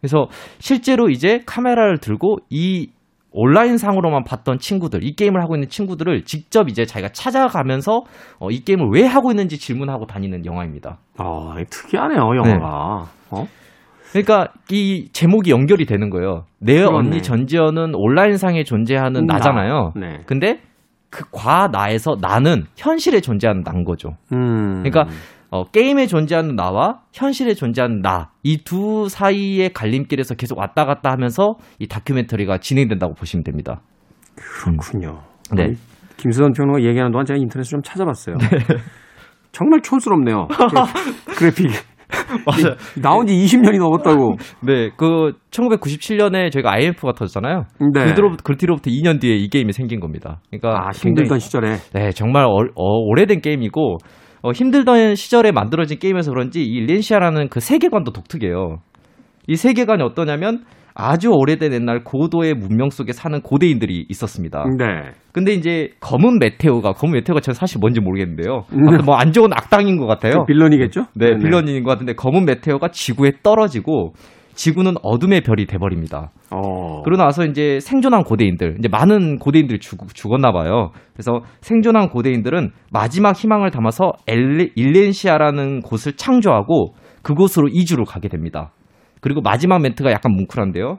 그래서 0.00 0.26
실제로 0.58 1.08
이제 1.08 1.40
카메라를 1.46 1.98
들고 1.98 2.36
이 2.50 2.90
온라인 3.32 3.78
상으로만 3.78 4.24
봤던 4.24 4.58
친구들, 4.58 5.04
이 5.04 5.14
게임을 5.14 5.40
하고 5.42 5.54
있는 5.56 5.68
친구들을 5.68 6.24
직접 6.24 6.68
이제 6.68 6.84
자기가 6.84 7.12
찾아가면서 7.12 8.02
어, 8.38 8.50
이 8.50 8.64
게임을 8.64 8.88
왜 8.92 9.04
하고 9.06 9.30
있는지 9.30 9.58
질문하고 9.58 10.06
다니는 10.06 10.44
영화입니다. 10.46 10.98
아, 11.18 11.54
특이하네요 11.70 12.20
영화가. 12.20 13.04
어? 13.30 13.46
그러니까 14.10 14.48
이 14.70 15.08
제목이 15.12 15.50
연결이 15.52 15.86
되는 15.86 16.10
거예요. 16.10 16.44
내 16.58 16.74
그러네. 16.78 16.96
언니 16.96 17.22
전지현은 17.22 17.94
온라인 17.94 18.36
상에 18.36 18.64
존재하는 18.64 19.26
나. 19.26 19.34
나잖아요. 19.34 19.92
네. 19.96 20.20
근데 20.26 20.60
그 21.10 21.24
과 21.32 21.68
나에서 21.68 22.16
나는 22.20 22.64
현실에 22.76 23.20
존재하는 23.20 23.62
나인 23.64 23.84
거죠. 23.84 24.10
음. 24.32 24.82
그러니까 24.84 25.06
어, 25.50 25.64
게임에 25.64 26.06
존재하는 26.06 26.54
나와 26.54 27.00
현실에 27.12 27.54
존재하는 27.54 28.00
나, 28.02 28.30
이 28.44 28.58
두 28.64 29.08
사이의 29.08 29.72
갈림길에서 29.72 30.34
계속 30.36 30.58
왔다 30.58 30.84
갔다 30.84 31.10
하면서 31.10 31.54
이 31.78 31.88
다큐멘터리가 31.88 32.58
진행된다고 32.58 33.14
보시면 33.14 33.42
됩니다. 33.44 33.80
그렇군요. 34.36 35.20
네. 35.54 35.62
아니, 35.64 35.72
김수선 36.16 36.52
평론가 36.52 36.82
얘기하는 36.86 37.10
동안 37.10 37.24
제가 37.26 37.38
인터넷을 37.38 37.70
좀 37.70 37.82
찾아봤어요. 37.82 38.36
정말 39.52 39.80
촌스럽네요. 39.82 40.46
그래- 41.36 41.50
그래픽. 41.50 41.70
맞아요. 42.46 42.76
나온 43.02 43.26
지 43.26 43.34
20년이 43.34 43.78
넘었다고. 43.78 44.36
네, 44.62 44.90
그 44.96 45.32
1997년에 45.50 46.50
저희가 46.52 46.72
IMF가 46.72 47.12
터졌잖아요. 47.12 47.64
네. 47.94 48.04
그 48.04 48.14
뒤로, 48.14 48.36
그 48.44 48.56
뒤로부터 48.56 48.90
2년 48.90 49.20
뒤에 49.20 49.34
이 49.36 49.48
게임이 49.48 49.72
생긴 49.72 50.00
겁니다. 50.00 50.40
그러니까 50.50 50.70
아, 50.70 50.90
굉장히- 50.90 51.08
힘들던 51.10 51.38
시절에. 51.38 51.76
네, 51.94 52.10
정말 52.12 52.44
어, 52.44 52.50
어, 52.74 52.98
오래된 53.06 53.40
게임이고 53.40 53.98
어, 54.42 54.52
힘들던 54.52 55.14
시절에 55.14 55.52
만들어진 55.52 55.98
게임에서 55.98 56.30
그런지 56.30 56.64
이 56.64 56.80
렌시아라는 56.86 57.48
그 57.48 57.60
세계관도 57.60 58.12
독특해요. 58.12 58.78
이 59.46 59.56
세계관이 59.56 60.02
어떠냐면 60.02 60.64
아주 60.94 61.30
오래된 61.30 61.72
옛날 61.72 62.04
고도의 62.04 62.54
문명 62.54 62.90
속에 62.90 63.12
사는 63.12 63.40
고대인들이 63.40 64.06
있었습니다. 64.08 64.64
네. 64.78 65.12
근데 65.32 65.52
이제 65.52 65.90
검은 66.00 66.38
메테오가 66.38 66.92
검은 66.92 67.14
메테오가 67.14 67.40
저는 67.40 67.54
사실 67.54 67.78
뭔지 67.78 68.00
모르겠는데요. 68.00 68.64
음. 68.72 68.88
아무튼 68.88 69.04
뭐안 69.04 69.32
좋은 69.32 69.52
악당인 69.52 69.98
것 69.98 70.06
같아요. 70.06 70.40
그 70.40 70.46
빌런이겠죠? 70.46 71.06
네, 71.14 71.36
빌런인 71.36 71.82
것 71.84 71.90
같은데 71.90 72.14
검은 72.14 72.44
메테오가 72.44 72.88
지구에 72.88 73.32
떨어지고 73.42 74.14
지구는 74.60 74.96
어둠의 75.02 75.40
별이 75.40 75.64
돼버립니다. 75.64 76.32
어. 76.50 77.00
그러고 77.02 77.22
나서 77.22 77.46
이제 77.46 77.80
생존한 77.80 78.24
고대인들, 78.24 78.76
이제 78.78 78.88
많은 78.88 79.38
고대인들이 79.38 79.78
죽, 79.78 80.14
죽었나 80.14 80.52
봐요. 80.52 80.90
그래서 81.14 81.40
생존한 81.62 82.10
고대인들은 82.10 82.70
마지막 82.92 83.34
희망을 83.34 83.70
담아서 83.70 84.12
엘레, 84.26 84.72
일렌시아라는 84.74 85.80
곳을 85.80 86.12
창조하고 86.12 86.92
그곳으로 87.22 87.68
이주를 87.68 88.04
가게 88.04 88.28
됩니다. 88.28 88.72
그리고 89.22 89.40
마지막 89.40 89.80
멘트가 89.80 90.10
약간 90.10 90.32
뭉클한데요. 90.32 90.98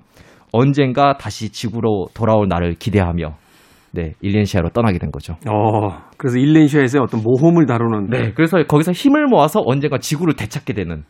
언젠가 0.52 1.18
다시 1.18 1.52
지구로 1.52 2.08
돌아올 2.16 2.48
날을 2.48 2.74
기대하며 2.80 3.36
네, 3.92 4.14
일렌시아로 4.22 4.70
떠나게 4.70 4.98
된 4.98 5.12
거죠. 5.12 5.36
어. 5.48 6.00
그래서 6.18 6.40
일렌시아에서의 6.40 7.04
어떤 7.04 7.22
모험을 7.22 7.68
다루는. 7.68 8.10
네, 8.10 8.34
그래서 8.34 8.58
거기서 8.64 8.92
힘을 8.92 9.28
모아서 9.28 9.62
언젠가 9.64 10.00
지구를 10.00 10.34
되찾게 10.36 10.74
되는 10.74 11.04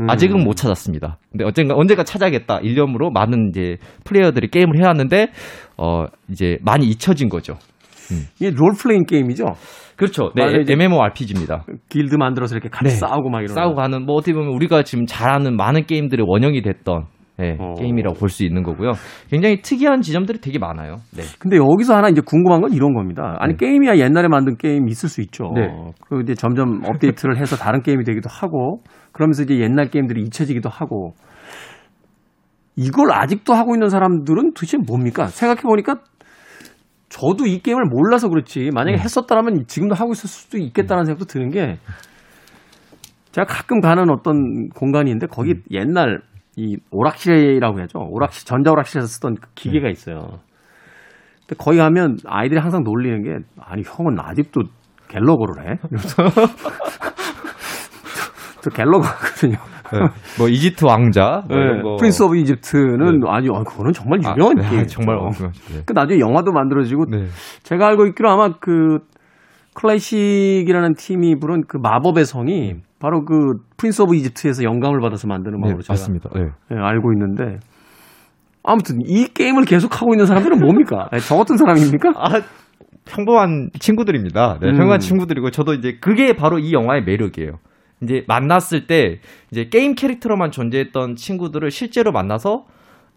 음. 0.00 0.10
아직은 0.10 0.42
못 0.42 0.56
찾았습니다. 0.56 1.18
근데 1.30 1.44
언젠가 1.44 1.74
언젠가 1.74 2.02
찾아야겠다 2.04 2.60
일념으로 2.62 3.10
많은 3.10 3.50
이제 3.50 3.76
플레이어들이 4.04 4.48
게임을 4.48 4.78
해왔는데 4.80 5.28
어 5.76 6.06
이제 6.30 6.58
많이 6.62 6.86
잊혀진 6.86 7.28
거죠. 7.28 7.56
이게 8.40 8.50
롤플레잉 8.50 9.04
게임이죠? 9.04 9.44
그렇죠. 9.96 10.32
네, 10.34 10.64
MMORPG입니다. 10.66 11.64
길드 11.90 12.16
만들어서 12.16 12.56
이렇게 12.56 12.68
같이 12.68 12.84
네. 12.84 12.90
싸우고 12.90 13.28
막 13.30 13.40
이러는. 13.40 13.54
싸우고 13.54 13.80
하는 13.80 14.06
뭐 14.06 14.16
어떻게 14.16 14.32
보면 14.32 14.48
우리가 14.54 14.82
지금 14.82 15.06
잘하는 15.06 15.56
많은 15.56 15.84
게임들의 15.84 16.24
원형이 16.26 16.62
됐던 16.62 17.04
네, 17.40 17.56
어. 17.58 17.74
게임이라고 17.74 18.16
볼 18.18 18.28
수 18.28 18.44
있는 18.44 18.62
거고요. 18.62 18.92
굉장히 19.28 19.60
특이한 19.60 20.02
지점들이 20.02 20.40
되게 20.40 20.58
많아요. 20.58 20.96
네. 21.16 21.22
근데 21.38 21.56
여기서 21.56 21.96
하나 21.96 22.08
이제 22.08 22.20
궁금한 22.24 22.60
건 22.60 22.72
이런 22.72 22.94
겁니다. 22.94 23.36
아니 23.40 23.56
게임이야 23.56 23.96
옛날에 23.96 24.28
만든 24.28 24.56
게임 24.56 24.88
있을 24.88 25.08
수 25.08 25.20
있죠. 25.22 25.50
네. 25.54 25.68
그 26.08 26.20
이제 26.20 26.34
점점 26.34 26.82
업데이트를 26.84 27.38
해서 27.38 27.56
다른 27.56 27.82
게임이 27.82 28.04
되기도 28.04 28.28
하고 28.30 28.82
그러면서 29.12 29.42
이제 29.42 29.58
옛날 29.58 29.88
게임들이 29.88 30.22
잊혀지기도 30.22 30.68
하고 30.68 31.14
이걸 32.76 33.12
아직도 33.12 33.52
하고 33.52 33.74
있는 33.74 33.88
사람들은 33.88 34.54
도대체 34.54 34.78
뭡니까? 34.78 35.26
생각해 35.26 35.62
보니까 35.62 35.96
저도 37.08 37.46
이 37.46 37.58
게임을 37.58 37.86
몰라서 37.86 38.28
그렇지 38.28 38.70
만약에 38.72 38.96
네. 38.96 39.02
했었다라면 39.02 39.66
지금도 39.66 39.94
하고 39.96 40.12
있을 40.12 40.28
수도 40.28 40.58
있겠다는 40.58 41.04
생각도 41.04 41.24
드는 41.24 41.50
게 41.50 41.78
제가 43.32 43.46
가끔 43.46 43.80
가는 43.80 44.08
어떤 44.10 44.68
공간이 44.70 45.10
있는데 45.10 45.26
거기 45.26 45.52
음. 45.52 45.62
옛날 45.72 46.20
이 46.56 46.76
오락실이라고 46.90 47.78
해야죠. 47.78 47.98
오락실 48.10 48.46
전자 48.46 48.70
오락실에서 48.72 49.06
쓰던 49.06 49.36
그 49.36 49.48
기계가 49.54 49.86
네. 49.86 49.92
있어요. 49.92 50.40
근데 51.46 51.56
거기 51.58 51.78
가면 51.78 52.18
아이들이 52.26 52.60
항상 52.60 52.82
놀리는 52.82 53.22
게 53.22 53.38
아니 53.60 53.82
형은 53.82 54.18
아직도 54.18 54.62
갤러거를 55.08 55.64
해? 55.64 55.78
이러면서 55.90 56.22
저 58.62 58.70
갤러거 58.70 59.00
하거든요. 59.06 59.56
뭐 60.38 60.48
이집트 60.48 60.84
왕자 60.84 61.42
뭐거 61.48 61.96
프린스 61.96 62.22
오브 62.22 62.36
이집트는 62.36 63.22
아니 63.26 63.48
어, 63.48 63.64
그거는 63.64 63.92
정말 63.92 64.20
아, 64.24 64.32
유명한 64.32 64.56
네, 64.56 64.68
게임. 64.68 64.86
정말 64.86 65.16
어려워요. 65.16 65.50
네. 65.72 65.82
그 65.86 65.92
나중에 65.92 66.20
영화도 66.20 66.52
만들어지고 66.52 67.06
네. 67.06 67.26
제가 67.62 67.88
알고 67.88 68.06
있기로 68.08 68.30
아마 68.30 68.50
그 68.60 68.98
클래식이라는 69.80 70.94
팀이 70.94 71.36
부른 71.40 71.64
그 71.66 71.78
마법의 71.78 72.24
성이 72.26 72.74
바로 72.98 73.24
그 73.24 73.54
프린스 73.76 74.02
오브 74.02 74.14
이집트에서 74.14 74.62
영감을 74.62 75.00
받아서 75.00 75.26
만든 75.26 75.52
네, 75.52 75.56
음악으로 75.56 75.82
제가 75.82 75.92
맞습니다. 75.94 76.28
네. 76.34 76.42
예, 76.72 76.76
알고 76.76 77.12
있는데 77.14 77.58
아무튼 78.62 78.98
이 79.06 79.24
게임을 79.26 79.64
계속 79.64 80.00
하고 80.00 80.12
있는 80.12 80.26
사람들은 80.26 80.58
뭡니까? 80.60 81.08
예, 81.14 81.18
저 81.18 81.36
같은 81.36 81.56
사람입니까? 81.56 82.10
아, 82.14 82.42
평범한 83.06 83.70
친구들입니다. 83.78 84.58
네, 84.60 84.68
음. 84.68 84.72
평범한 84.74 85.00
친구들이고 85.00 85.50
저도 85.50 85.72
이제 85.74 85.96
그게 86.00 86.34
바로 86.34 86.58
이 86.58 86.72
영화의 86.72 87.04
매력이에요. 87.04 87.52
이제 88.02 88.24
만났을 88.28 88.86
때 88.86 89.20
이제 89.50 89.68
게임 89.70 89.94
캐릭터로만 89.94 90.50
존재했던 90.50 91.16
친구들을 91.16 91.70
실제로 91.70 92.12
만나서 92.12 92.64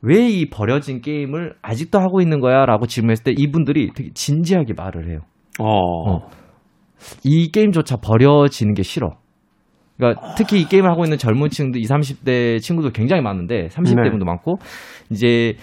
왜 0.01 0.27
이 0.27 0.49
버려진 0.49 0.99
게임을 1.01 1.55
아직도 1.61 1.97
하고 1.99 2.19
있는 2.21 2.41
거야라고 2.41 2.87
질문했을 2.87 3.23
때 3.23 3.31
이분들이 3.37 3.91
되게 3.95 4.09
진지하게 4.13 4.73
말을 4.73 5.09
해요. 5.09 5.19
어. 5.59 6.11
어. 6.11 6.29
이 7.23 7.49
게임조차 7.51 7.97
버려지는 7.97 8.73
게 8.73 8.83
싫어. 8.83 9.11
그러니까 9.97 10.33
특히 10.35 10.61
이 10.61 10.65
게임을 10.65 10.89
하고 10.89 11.03
있는 11.03 11.17
젊은 11.17 11.49
친구들, 11.49 11.81
20, 11.81 11.91
30대 11.91 12.59
친구들 12.59 12.91
굉장히 12.91 13.21
많은데 13.21 13.67
30대 13.67 14.03
네. 14.03 14.09
분도 14.09 14.25
많고 14.25 14.57
이제 15.11 15.55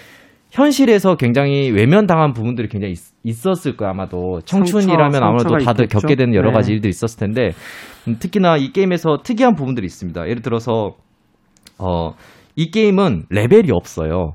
현실에서 0.52 1.16
굉장히 1.16 1.70
외면당한 1.70 2.32
부분들이 2.32 2.68
굉장히 2.68 2.94
있, 3.24 3.46
었을 3.46 3.76
거야 3.76 3.90
아마도 3.90 4.40
청춘이라면 4.44 5.12
상처, 5.12 5.26
아무래도 5.26 5.64
다들 5.64 5.84
있겠죠? 5.84 6.00
겪게 6.00 6.14
되는 6.14 6.34
여러 6.34 6.50
네. 6.50 6.54
가지 6.54 6.72
일들이 6.72 6.90
있었을 6.90 7.18
텐데 7.18 7.50
음, 8.08 8.16
특히나 8.18 8.56
이 8.56 8.72
게임에서 8.72 9.18
특이한 9.24 9.54
부분들이 9.54 9.86
있습니다. 9.86 10.28
예를 10.28 10.42
들어서 10.42 10.94
어 11.78 12.14
이 12.60 12.70
게임은 12.70 13.24
레벨이 13.30 13.70
없어요. 13.72 14.34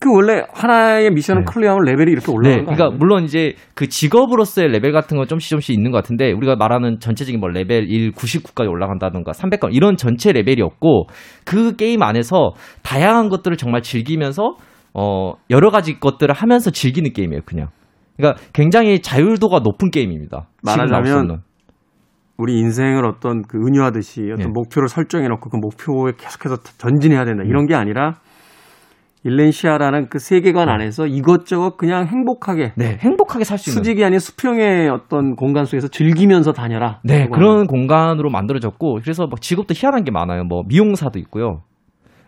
그 0.00 0.10
원래 0.10 0.44
하나의 0.54 1.10
미션을 1.10 1.44
네. 1.44 1.52
클리어하면 1.52 1.84
레벨이 1.84 2.10
이렇게 2.10 2.32
올라가는 2.32 2.56
네, 2.56 2.64
거 2.64 2.72
그러니까? 2.72 2.96
물론 2.98 3.24
이제 3.24 3.52
그 3.74 3.86
직업으로서의 3.86 4.68
레벨 4.68 4.92
같은 4.92 5.18
건 5.18 5.26
좀씩 5.26 5.50
좀씩 5.50 5.74
있는 5.74 5.90
것 5.90 5.98
같은데 5.98 6.32
우리가 6.32 6.56
말하는 6.56 7.00
전체적인 7.00 7.38
뭐 7.38 7.50
레벨 7.50 7.84
1 7.86 8.12
99까지 8.12 8.66
올라간다든가 8.70 9.32
300까 9.32 9.68
이런 9.72 9.98
전체 9.98 10.32
레벨이 10.32 10.62
없고 10.62 11.08
그 11.44 11.76
게임 11.76 12.02
안에서 12.02 12.52
다양한 12.82 13.28
것들을 13.28 13.58
정말 13.58 13.82
즐기면서 13.82 14.56
어 14.94 15.34
여러 15.50 15.70
가지 15.70 16.00
것들을 16.00 16.34
하면서 16.34 16.70
즐기는 16.70 17.12
게임이에요, 17.12 17.42
그냥. 17.44 17.68
그러니까 18.16 18.40
굉장히 18.54 19.00
자율도가 19.00 19.60
높은 19.60 19.90
게임입니다. 19.90 20.48
말하자면. 20.62 21.42
우리 22.38 22.58
인생을 22.58 23.04
어떤 23.04 23.42
그 23.42 23.58
은유하듯이 23.58 24.30
어떤 24.32 24.46
네. 24.46 24.52
목표를 24.54 24.88
설정해 24.88 25.28
놓고 25.28 25.50
그 25.50 25.58
목표에 25.58 26.12
계속해서 26.16 26.56
전진해야 26.78 27.26
된다. 27.26 27.44
이런 27.46 27.66
게 27.66 27.74
아니라 27.74 28.14
일렌시아라는 29.24 30.08
그 30.08 30.18
세계관 30.18 30.68
안에서 30.68 31.06
이것저것 31.06 31.76
그냥 31.76 32.06
행복하게 32.06 32.72
네, 32.76 32.98
행복하게 33.00 33.44
살 33.44 33.58
수 33.58 33.70
있는 33.70 33.82
수직이 33.82 34.02
아닌 34.04 34.18
수평의 34.18 34.88
어떤 34.88 35.36
공간 35.36 35.66
속에서 35.66 35.88
즐기면서 35.88 36.52
다녀라. 36.52 37.00
네. 37.04 37.28
그런 37.28 37.66
공간으로 37.66 38.30
만들어졌고 38.30 39.00
그래서 39.02 39.26
막 39.26 39.40
직업도 39.42 39.74
희한한 39.76 40.04
게 40.04 40.10
많아요. 40.10 40.44
뭐 40.44 40.62
미용사도 40.66 41.18
있고요. 41.18 41.62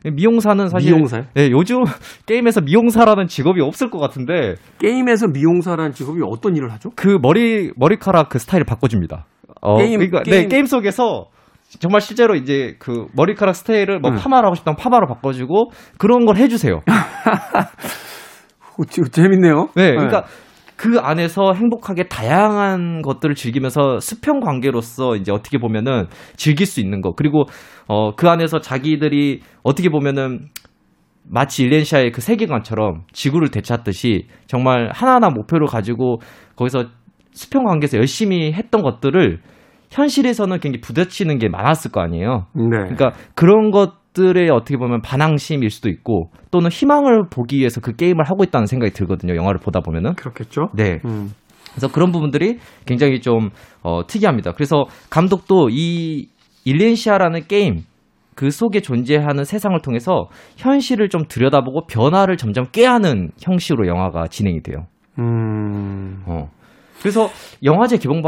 미용사는 0.05 0.69
사실 0.69 0.93
미용사요? 0.93 1.25
네, 1.35 1.51
요즘 1.51 1.85
게임에서 2.27 2.61
미용사라는 2.61 3.29
직업이 3.29 3.61
없을 3.61 3.89
것 3.89 3.99
같은데 3.99 4.57
게임에서 4.79 5.29
미용사라는 5.29 5.93
직업이 5.93 6.21
어떤 6.27 6.57
일을 6.57 6.73
하죠? 6.73 6.91
그 6.97 7.19
머리 7.23 7.71
머리카락 7.77 8.29
그 8.29 8.39
스타일을 8.39 8.65
바꿔줍니다. 8.67 9.27
어, 9.63 9.79
게임- 9.79 10.01
그러니까 10.01 10.23
게임- 10.25 10.43
네 10.43 10.49
게임 10.49 10.67
속에서 10.67 11.27
정말 11.79 12.01
실제로 12.01 12.35
이제 12.35 12.77
그 12.79 13.07
머리카락 13.15 13.55
스타일을 13.55 14.01
뭐 14.01 14.11
음. 14.11 14.17
파마를 14.17 14.47
하고 14.47 14.55
싶다면 14.55 14.77
파마로 14.77 15.07
바꿔주고 15.07 15.71
그런 15.99 16.25
걸 16.27 16.37
해주세요. 16.37 16.81
재밌네요. 19.11 19.69
네, 19.75 19.91
그러니까 19.93 20.25
그 20.77 20.99
안에서 20.99 21.53
행복하게 21.55 22.09
다양한 22.09 23.03
것들을 23.03 23.35
즐기면서 23.35 24.01
수평 24.01 24.41
관계로서 24.41 25.17
이제 25.17 25.31
어떻게 25.31 25.59
보면은 25.59 26.07
즐길 26.37 26.67
수 26.67 26.81
있는 26.81 27.01
거 27.01 27.13
그리고 27.15 27.45
어 27.87 28.13
그 28.17 28.29
안에서 28.29 28.61
자기들이 28.61 29.41
어떻게 29.63 29.89
보면은 29.91 30.49
마치 31.25 31.63
일렌시아의 31.63 32.11
그 32.11 32.21
세계관처럼 32.21 33.05
지구를 33.13 33.51
되찾듯이 33.51 34.27
정말 34.47 34.91
하나하나 34.93 35.31
목표를 35.31 35.67
가지고 35.67 36.21
거기서 36.57 36.87
수평 37.33 37.65
관계에서 37.65 37.99
열심히 37.99 38.53
했던 38.53 38.83
것들을 38.83 39.41
현실에서는 39.93 40.59
굉장히 40.61 40.81
부딪히는 40.81 41.39
게 41.39 41.49
많았을 41.49 41.93
거 41.93 42.01
아니에요. 42.01 42.47
네. 42.55 42.65
그러니까 42.71 43.13
그런 43.35 43.71
것들의 43.71 44.51
어떻게 44.51 44.77
보면 44.77 45.03
반항심일 45.03 45.71
수도 45.71 45.91
있고 45.91 46.31
또는 46.51 46.71
희망을 46.71 47.29
보기 47.31 47.59
위해서 47.59 47.81
그 47.81 47.95
게임을 47.95 48.25
하고 48.25 48.43
있다는 48.43 48.67
생각이 48.67 48.93
들거든요. 48.93 49.37
영화를 49.37 49.61
보다 49.61 49.81
보면은. 49.81 50.15
그렇겠죠. 50.15 50.69
네. 50.75 50.99
음. 51.05 51.31
그래서 51.71 51.89
그런 51.89 52.11
부분들이 52.11 52.59
굉장히 52.87 53.21
좀 53.21 53.51
어, 53.83 54.07
특이합니다. 54.07 54.53
그래서 54.53 54.87
감독도 55.11 55.69
이 55.71 56.29
일렌시아라는 56.65 57.43
게임 57.49 57.83
그 58.35 58.51
속에 58.51 58.81
존재하는 58.81 59.45
세상을 59.45 59.79
통해서 59.83 60.29
현실을 60.57 61.11
좀 61.11 61.25
들여다보고 61.29 61.87
변화를 61.87 62.37
점점 62.37 62.65
꾀하는 62.73 63.31
형식으로 63.41 63.87
영화가 63.87 64.29
진행이 64.29 64.63
돼요. 64.63 64.87
음. 65.19 66.23
어. 66.27 66.49
그래서 67.01 67.29
영화제 67.63 67.99
개봉 67.99 68.23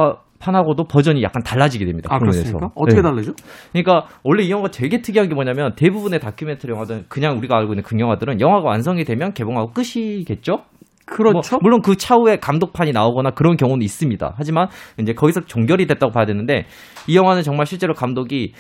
판하고도 0.45 0.85
버전이 0.85 1.23
약간 1.23 1.43
달라지게 1.43 1.87
됩니다. 1.87 2.11
아. 2.13 2.19
그렇습니까? 2.19 2.71
어떻게 2.75 3.01
네. 3.01 3.03
다르죠? 3.03 3.33
그러니까 3.73 4.07
원래 4.23 4.45
이 4.45 4.51
영화가 4.51 4.71
되게 4.71 5.01
특이한 5.01 5.29
게 5.29 5.35
뭐냐면 5.35 5.75
대부분의 5.75 6.21
다큐멘터리 6.21 6.73
영화들은 6.73 7.07
그냥 7.09 7.39
우리가 7.39 7.57
알고 7.57 7.73
있는 7.73 7.83
극영화들은 7.83 8.41
영화가 8.41 8.69
완성이 8.69 9.05
되면 9.05 9.33
개봉하고 9.33 9.73
끝이겠죠? 9.73 10.65
그렇죠. 11.07 11.57
뭐, 11.57 11.61
물론 11.63 11.83
그 11.83 11.97
차후에 11.97 12.37
감독판이 12.37 12.93
나오거나 12.93 13.31
그런 13.31 13.57
경우는 13.57 13.83
있습니다. 13.83 14.35
하지만 14.37 14.69
이제 15.01 15.13
거기서 15.15 15.43
종결이 15.47 15.87
됐다고 15.87 16.13
봐야 16.13 16.27
되는데 16.27 16.67
이 17.07 17.17
영화는 17.17 17.43
정말 17.43 17.67
실제로 17.67 17.95
감독이 17.95 18.53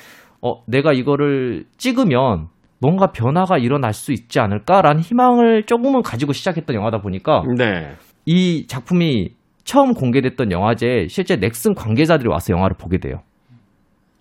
어 0.42 0.62
내가 0.66 0.92
이거를 0.92 1.64
찍으면 1.78 2.48
뭔가 2.80 3.12
변화가 3.12 3.56
일어날 3.56 3.94
수 3.94 4.12
있지 4.12 4.40
않을까라는 4.40 5.00
희망을 5.00 5.64
조금은 5.64 6.02
가지고 6.02 6.32
시작했던 6.35 6.76
영화다 6.76 6.98
보니까 6.98 7.42
네. 7.56 7.94
이 8.26 8.66
작품이 8.66 9.30
처음 9.64 9.94
공개됐던 9.94 10.53
영화제에 10.53 11.09
실제 11.09 11.37
넥슨 11.37 11.74
관계자들이 11.74 12.29
와서 12.29 12.53
영화를 12.53 12.77
보게 12.79 12.98
돼요. 12.98 13.22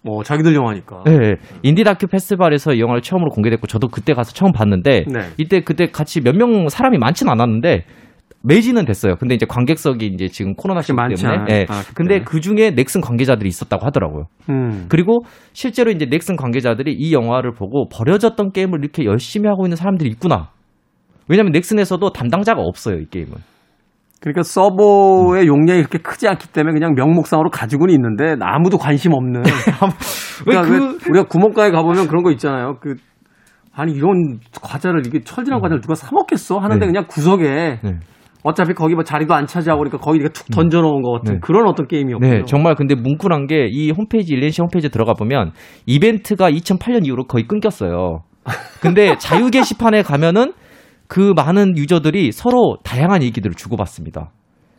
뭐 0.02 0.24
자기들 0.24 0.54
영화니까. 0.54 1.04
네, 1.06 1.36
인디 1.62 1.84
다큐 1.84 2.08
페스티벌에서 2.08 2.74
이 2.74 2.80
영화를 2.82 3.02
처음으로 3.02 3.30
공개됐고 3.32 3.68
저도 3.68 3.88
그때 3.88 4.14
가서 4.14 4.34
처음 4.34 4.52
봤는데 4.52 5.06
네. 5.08 5.20
이때 5.38 5.62
그때 5.62 5.88
같이 5.88 6.20
몇 6.22 6.36
명 6.36 6.68
사람이 6.68 6.98
많지는 6.98 7.32
않았는데 7.32 7.86
매진은 8.46 8.84
됐어요. 8.84 9.16
근데 9.16 9.36
이제 9.36 9.46
관객석이 9.46 10.06
이제 10.06 10.28
지금 10.28 10.54
코로나 10.56 10.82
시기 10.82 10.98
때문에 10.98 11.16
예. 11.50 11.54
않으니까, 11.54 11.80
그때. 11.80 11.94
근데 11.96 12.20
그 12.24 12.42
중에 12.42 12.72
넥슨 12.72 13.00
관계자들이 13.00 13.48
있었다고 13.48 13.86
하더라고요. 13.86 14.26
음. 14.50 14.86
그리고 14.90 15.22
실제로 15.54 15.92
이제 15.92 16.06
넥슨 16.06 16.36
관계자들이 16.36 16.92
이 16.92 17.14
영화를 17.14 17.54
보고 17.54 17.88
버려졌던 17.88 18.52
게임을 18.52 18.80
이렇게 18.80 19.06
열심히 19.06 19.48
하고 19.48 19.66
있는 19.66 19.78
사람들이 19.78 20.10
있구나. 20.10 20.50
왜냐면 21.30 21.54
넥슨에서도 21.54 22.12
담당자가 22.12 22.60
없어요, 22.62 22.98
이 23.00 23.06
게임은. 23.06 23.32
그러니까 24.24 24.44
서버의 24.44 25.48
용량이 25.48 25.82
그렇게 25.82 25.98
크지 25.98 26.28
않기 26.30 26.48
때문에 26.54 26.74
그냥 26.74 26.94
명목상으로 26.96 27.50
가지고는 27.50 27.94
있는데 27.94 28.36
아무도 28.42 28.78
관심 28.78 29.12
없는. 29.14 29.44
왜 30.48 30.56
그러니까 30.56 30.62
그- 30.62 30.74
왜 30.74 30.98
우리가 31.10 31.24
구멍가게 31.28 31.72
가보면 31.72 32.08
그런 32.08 32.24
거 32.24 32.32
있잖아요. 32.32 32.78
그 32.80 32.96
아니 33.76 33.92
이런 33.92 34.40
과자를 34.62 35.06
이게 35.06 35.20
철진한 35.22 35.60
과자를 35.60 35.82
누가 35.82 35.96
사 35.96 36.08
먹겠어 36.14 36.58
하는데 36.60 36.80
네. 36.80 36.86
그냥 36.86 37.06
구석에 37.10 37.80
네. 37.84 38.00
어차피 38.44 38.74
거기 38.74 38.94
뭐 38.94 39.04
자리도 39.04 39.34
안 39.34 39.46
차지하고 39.46 39.80
그러니까 39.80 39.98
거기 39.98 40.20
이렇게 40.20 40.34
툭 40.34 40.50
던져 40.52 40.82
놓은 40.82 41.02
것 41.02 41.12
같은 41.14 41.34
네. 41.36 41.40
그런 41.42 41.68
어떤 41.68 41.88
게임이었고요. 41.88 42.30
네, 42.30 42.44
정말 42.46 42.76
근데 42.76 42.96
뭉클한 42.96 43.48
게 43.48 43.68
이 43.72 43.92
홈페이지 43.92 44.34
일렌시 44.34 44.62
홈페이지 44.62 44.90
들어가 44.90 45.14
보면 45.14 45.52
이벤트가 45.86 46.50
2008년 46.52 47.06
이후로 47.06 47.26
거의 47.26 47.46
끊겼어요. 47.48 48.20
근데 48.82 49.16
자유 49.18 49.50
게시판에 49.50 50.02
가면은 50.04 50.54
그 51.13 51.32
많은 51.36 51.78
유저들이 51.78 52.32
서로 52.32 52.78
다양한 52.84 53.21
얘기들을 53.21 53.54
주고받습니다. 53.56 54.32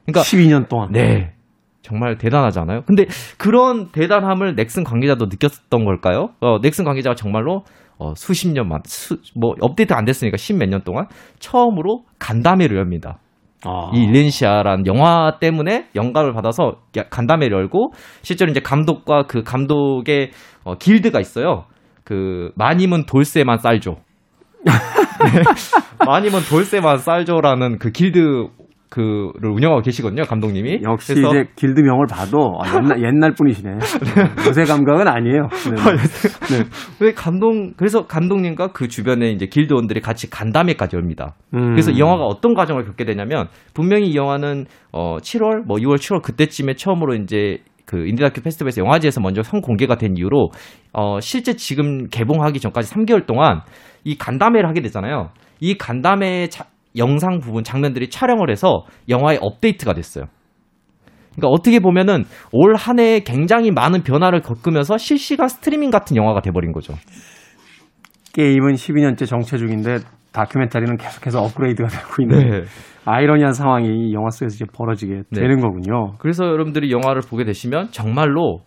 그러니까 0.05 0.23
12년 0.23 0.69
동안. 0.69 0.91
네. 0.91 1.33
정말 1.81 2.19
대단하지 2.19 2.59
않아요? 2.59 2.81
근데 2.87 3.05
그런 3.39 3.93
대단함을 3.93 4.57
넥슨 4.57 4.83
관계자도 4.83 5.27
느꼈던 5.27 5.85
걸까요? 5.85 6.31
어, 6.41 6.59
넥슨 6.61 6.85
관계자가 6.85 7.15
정말로 7.15 7.63
어, 7.99 8.15
수십 8.17 8.49
년 8.49 8.69
만, 8.69 8.81
수, 8.85 9.19
뭐, 9.37 9.55
업데이트 9.61 9.93
안 9.93 10.05
됐으니까 10.05 10.37
십 10.37 10.55
몇 10.57 10.69
년 10.69 10.81
동안 10.83 11.07
처음으로 11.39 12.03
간담회를 12.19 12.79
엽니다. 12.79 13.19
아. 13.65 13.93
이 13.95 14.03
일렌시아라는 14.03 14.87
영화 14.87 15.39
때문에 15.39 15.87
영감을 15.95 16.33
받아서 16.33 16.79
야- 16.97 17.05
간담회를 17.09 17.57
열고 17.57 17.93
실제로 18.23 18.51
이제 18.51 18.59
감독과 18.61 19.27
그 19.29 19.45
감독의 19.45 20.31
어, 20.65 20.75
길드가 20.75 21.21
있어요. 21.21 21.67
그 22.03 22.51
마님은 22.57 23.07
돌쇠만 23.07 23.59
쌀줘. 23.59 23.97
네. 24.65 25.43
마님은 26.07 26.41
돌쇠만 26.49 26.99
쌀줘라는 26.99 27.79
그 27.79 27.91
길드 27.91 28.49
그를 28.95 29.51
운영하고 29.51 29.83
계시거든요, 29.83 30.23
감독님이. 30.23 30.79
역시 30.85 31.15
그래서 31.15 31.29
이제 31.31 31.51
길드 31.57 31.81
명을 31.81 32.07
봐도 32.09 32.61
아, 32.63 32.77
옛날, 32.77 33.03
옛날 33.03 33.35
분이시네. 33.35 33.73
요새 34.47 34.63
감각은 34.63 35.09
아니에요. 35.09 35.49
네. 35.71 36.59
네. 36.59 36.65
왜 37.01 37.13
감독 37.13 37.53
그래서 37.77 38.07
감독님과 38.07 38.69
그 38.69 38.87
주변에 38.87 39.33
이제 39.33 39.47
길드원들이 39.47 40.01
같이 40.01 40.31
간담회까지 40.31 40.97
엽니다. 40.97 41.35
음. 41.55 41.71
그래서 41.71 41.91
이 41.91 41.99
영화가 41.99 42.23
어떤 42.23 42.55
과정을 42.55 42.85
겪게 42.85 43.05
되냐면 43.05 43.49
분명히 43.75 44.11
이 44.11 44.17
영화는 44.17 44.67
어 44.93 45.17
7월 45.21 45.65
뭐 45.67 45.79
6월 45.79 45.97
7월 45.97 46.23
그때쯤에 46.23 46.75
처음으로 46.75 47.15
이제 47.17 47.59
그 47.87 48.07
인디다큐 48.07 48.41
페스티벌에서 48.43 48.81
영화제에서 48.83 49.21
먼저 49.21 49.43
선 49.43 49.61
공개가 49.61 49.97
된 49.97 50.17
이후로 50.17 50.51
어 50.93 51.21
실제 51.21 51.55
지금 51.55 52.07
개봉하기 52.09 52.59
전까지 52.61 52.93
3개월 52.95 53.27
동안 53.27 53.61
이 54.05 54.17
간담회를 54.17 54.69
하게 54.69 54.81
되잖아요. 54.83 55.31
이 55.61 55.77
간담회 55.77 56.49
자- 56.49 56.67
영상 56.97 57.41
부분 57.41 57.65
장면들이 57.65 58.09
촬영을 58.09 58.51
해서 58.51 58.85
영화에 59.09 59.39
업데이트가 59.41 59.95
됐어요. 59.95 60.27
그러니까 61.33 61.49
어떻게 61.49 61.81
보면은 61.81 62.25
올 62.53 62.77
한 62.77 63.01
해에 63.01 63.21
굉장히 63.21 63.71
많은 63.73 64.03
변화를 64.03 64.41
겪으면서 64.41 64.97
실시간 64.99 65.49
스트리밍 65.49 65.91
같은 65.91 66.17
영화가 66.17 66.41
돼버린 66.43 66.71
거죠. 66.73 66.95
게임은 68.35 68.75
12년째 68.75 69.27
정체 69.27 69.59
중인데 69.59 69.99
다큐멘터리는 70.35 70.97
계속해서 70.97 71.43
업그레이드가 71.43 71.89
되고 71.89 72.23
있는 72.23 72.65
아이러니한 73.07 73.53
상황이 73.53 73.89
이 73.89 74.13
영화 74.13 74.31
속에서 74.31 74.55
이제 74.55 74.65
벌어지게 74.75 75.23
네. 75.31 75.41
되는 75.41 75.61
거군요. 75.61 76.15
그래서 76.19 76.45
여러분들이 76.45 76.91
영화를 76.91 77.23
보게 77.23 77.45
되시면 77.45 77.89
정말로 77.93 78.61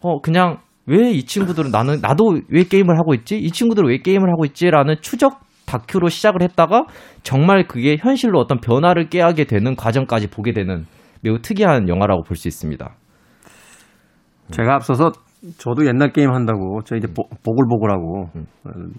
어 0.00 0.20
그냥 0.20 0.58
왜 0.86 1.12
이 1.12 1.22
친구들은 1.24 1.70
나는 1.70 2.00
나도 2.02 2.40
왜 2.48 2.64
게임을 2.64 2.98
하고 2.98 3.14
있지? 3.14 3.38
이 3.38 3.50
친구들은 3.50 3.88
왜 3.88 3.98
게임을 3.98 4.28
하고 4.30 4.44
있지?라는 4.44 4.96
추적 5.00 5.40
다큐로 5.64 6.08
시작을 6.08 6.42
했다가 6.42 6.86
정말 7.22 7.66
그게 7.68 7.96
현실로 7.98 8.40
어떤 8.40 8.58
변화를 8.58 9.08
깨하게 9.08 9.44
되는 9.44 9.76
과정까지 9.76 10.28
보게 10.28 10.52
되는 10.52 10.86
매우 11.20 11.38
특이한 11.40 11.88
영화라고 11.88 12.24
볼 12.24 12.36
수 12.36 12.48
있습니다. 12.48 12.94
제가 14.50 14.74
앞서서 14.74 15.12
저도 15.58 15.86
옛날 15.86 16.12
게임 16.12 16.32
한다고 16.32 16.80
저 16.84 16.96
이제 16.96 17.06
보, 17.08 17.24
보글보글하고 17.44 18.30
음. 18.36 18.46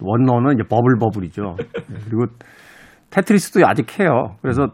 원너는 0.01 0.55
이제 0.55 0.63
버블버블이죠. 0.69 1.55
네, 1.57 1.97
그리고 2.05 2.25
테트리스도 3.09 3.65
아직 3.65 3.99
해요. 3.99 4.35
그래서 4.41 4.67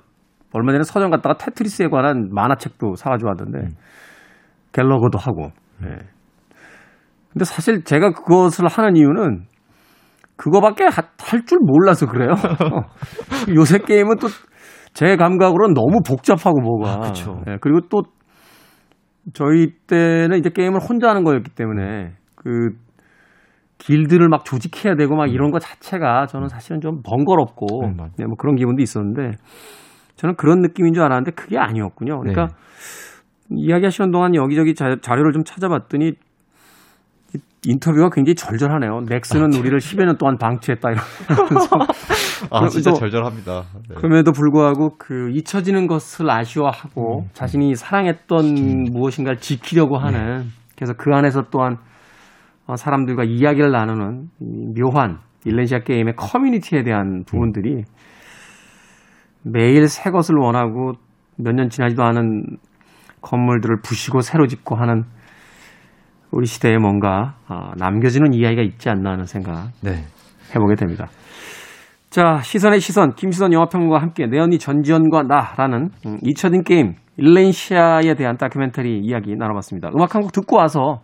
얼마 0.51 0.71
전에 0.71 0.83
서점 0.83 1.11
갔다가 1.11 1.37
테트리스에 1.37 1.87
관한 1.87 2.29
만화책도 2.31 2.95
사가지고 2.95 3.29
왔는데 3.29 3.75
갤러거도 4.71 5.17
하고. 5.19 5.51
네. 5.81 5.97
근데 7.31 7.45
사실 7.45 7.83
제가 7.83 8.11
그것을 8.11 8.67
하는 8.67 8.95
이유는 8.95 9.45
그거밖에 10.35 10.85
할 10.85 11.45
줄 11.45 11.59
몰라서 11.61 12.07
그래요. 12.07 12.33
요새 13.55 13.77
게임은 13.77 14.17
또 14.17 14.27
제 14.93 15.15
감각으로는 15.15 15.73
너무 15.73 16.01
복잡하고 16.05 16.59
뭐가. 16.61 16.93
아, 16.93 16.99
그쵸. 16.99 17.41
예, 17.47 17.57
그리고 17.61 17.81
또 17.89 18.01
저희 19.33 19.73
때는 19.87 20.37
이제 20.37 20.49
게임을 20.49 20.79
혼자 20.79 21.09
하는 21.09 21.23
거였기 21.23 21.51
때문에 21.51 22.13
그 22.35 22.77
길드를 23.77 24.27
막 24.29 24.43
조직해야 24.45 24.95
되고 24.95 25.15
막 25.15 25.27
이런 25.27 25.51
거 25.51 25.59
자체가 25.59 26.27
저는 26.27 26.49
사실은 26.49 26.81
좀 26.81 27.01
번거롭고 27.03 27.85
음. 27.85 27.97
네, 28.17 28.25
뭐 28.25 28.35
그런 28.35 28.55
기분도 28.55 28.81
있었는데 28.81 29.31
저는 30.15 30.35
그런 30.35 30.59
느낌인 30.61 30.93
줄 30.93 31.03
알았는데 31.03 31.31
그게 31.31 31.57
아니었군요. 31.57 32.19
그러니까 32.19 32.47
네. 32.47 32.53
이야기하시는 33.55 34.11
동안 34.11 34.35
여기저기 34.35 34.75
자, 34.75 34.97
자료를 35.01 35.31
좀 35.31 35.43
찾아봤더니 35.43 36.07
이- 36.09 36.13
인터뷰가 37.65 38.09
굉장히 38.09 38.35
절절하네요. 38.35 39.01
넥슨은 39.09 39.53
우리를 39.53 39.77
10여 39.79 40.05
년 40.05 40.17
동안 40.17 40.37
방치했다 40.37 40.89
이러면서 40.91 41.69
아, 42.51 42.67
진짜 42.69 42.91
또- 42.91 42.95
절절합니다. 42.97 43.63
네. 43.89 43.95
그럼에도 43.95 44.31
불구하고 44.31 44.97
그 44.97 45.29
잊혀지는 45.31 45.87
것을 45.87 46.29
아쉬워하고 46.29 47.25
자신이 47.33 47.75
사랑했던 47.75 48.85
무엇인가를 48.93 49.39
지키려고 49.39 49.97
하는 49.97 50.45
그래서 50.77 50.93
그 50.97 51.13
안에서 51.13 51.43
또한 51.51 51.77
어, 52.65 52.75
사람들과 52.77 53.23
이야기를 53.25 53.71
나누는 53.71 54.27
이 54.39 54.73
묘한 54.79 55.17
일렌시아 55.43 55.79
게임의 55.79 56.15
커뮤니티에 56.15 56.83
대한 56.83 57.23
부분들이 57.25 57.83
매일 59.43 59.87
새 59.87 60.11
것을 60.11 60.35
원하고 60.35 60.93
몇 61.37 61.53
년 61.53 61.69
지나지도 61.69 62.03
않은 62.03 62.57
건물들을 63.21 63.77
부시고 63.83 64.21
새로 64.21 64.47
짓고 64.47 64.75
하는 64.75 65.03
우리 66.31 66.45
시대에 66.45 66.77
뭔가 66.77 67.35
어, 67.47 67.71
남겨지는 67.77 68.33
이야기가 68.33 68.61
있지 68.61 68.89
않나 68.89 69.11
하는 69.11 69.25
생각 69.25 69.69
네. 69.81 70.03
해보게 70.55 70.75
됩니다. 70.75 71.07
자, 72.09 72.39
시선의 72.41 72.79
시선, 72.79 73.13
김시선 73.13 73.53
영화평론가와 73.53 74.01
함께 74.01 74.25
내 74.25 74.39
언니 74.39 74.57
전지현과 74.57 75.23
나라는 75.23 75.89
음, 76.05 76.17
잊혀진 76.23 76.63
게임 76.63 76.95
일렌시아에 77.17 78.15
대한 78.15 78.37
다큐멘터리 78.37 78.99
이야기 78.99 79.35
나눠봤습니다. 79.35 79.89
음악 79.95 80.15
한 80.15 80.21
곡 80.23 80.31
듣고 80.31 80.57
와서 80.57 81.01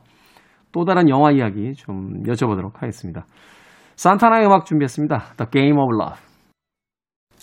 또 0.71 0.83
다른 0.83 1.09
영화 1.09 1.31
이야기 1.31 1.73
좀 1.75 2.23
여쭤보도록 2.23 2.75
하겠습니다. 2.75 3.25
산타나의 3.95 4.45
음악 4.45 4.65
준비했습니다. 4.65 5.17
The 5.37 5.49
Game 5.51 5.77
of 5.79 5.89
Love. 5.93 6.24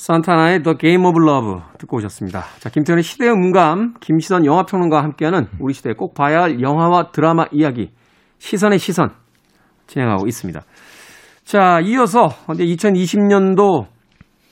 산타나의 0.07 0.65
The 0.65 0.77
Game 0.79 1.07
of 1.07 1.17
Love 1.17 1.61
듣고 1.79 1.99
오셨습니다. 1.99 2.43
자, 2.59 2.69
김태현의 2.71 3.05
시대의 3.05 3.31
음감, 3.31 3.95
김시선 4.01 4.45
영화평론가와 4.45 5.01
함께하는 5.05 5.47
우리 5.61 5.73
시대에 5.75 5.93
꼭 5.93 6.13
봐야 6.15 6.43
할 6.43 6.61
영화와 6.61 7.13
드라마 7.13 7.45
이야기, 7.53 7.93
시선의 8.39 8.81
시선 8.81 9.11
진행하고 9.87 10.27
있습니다. 10.27 10.61
자, 11.45 11.79
이어서 11.85 12.31
이제 12.53 12.65
2020년도 12.65 13.87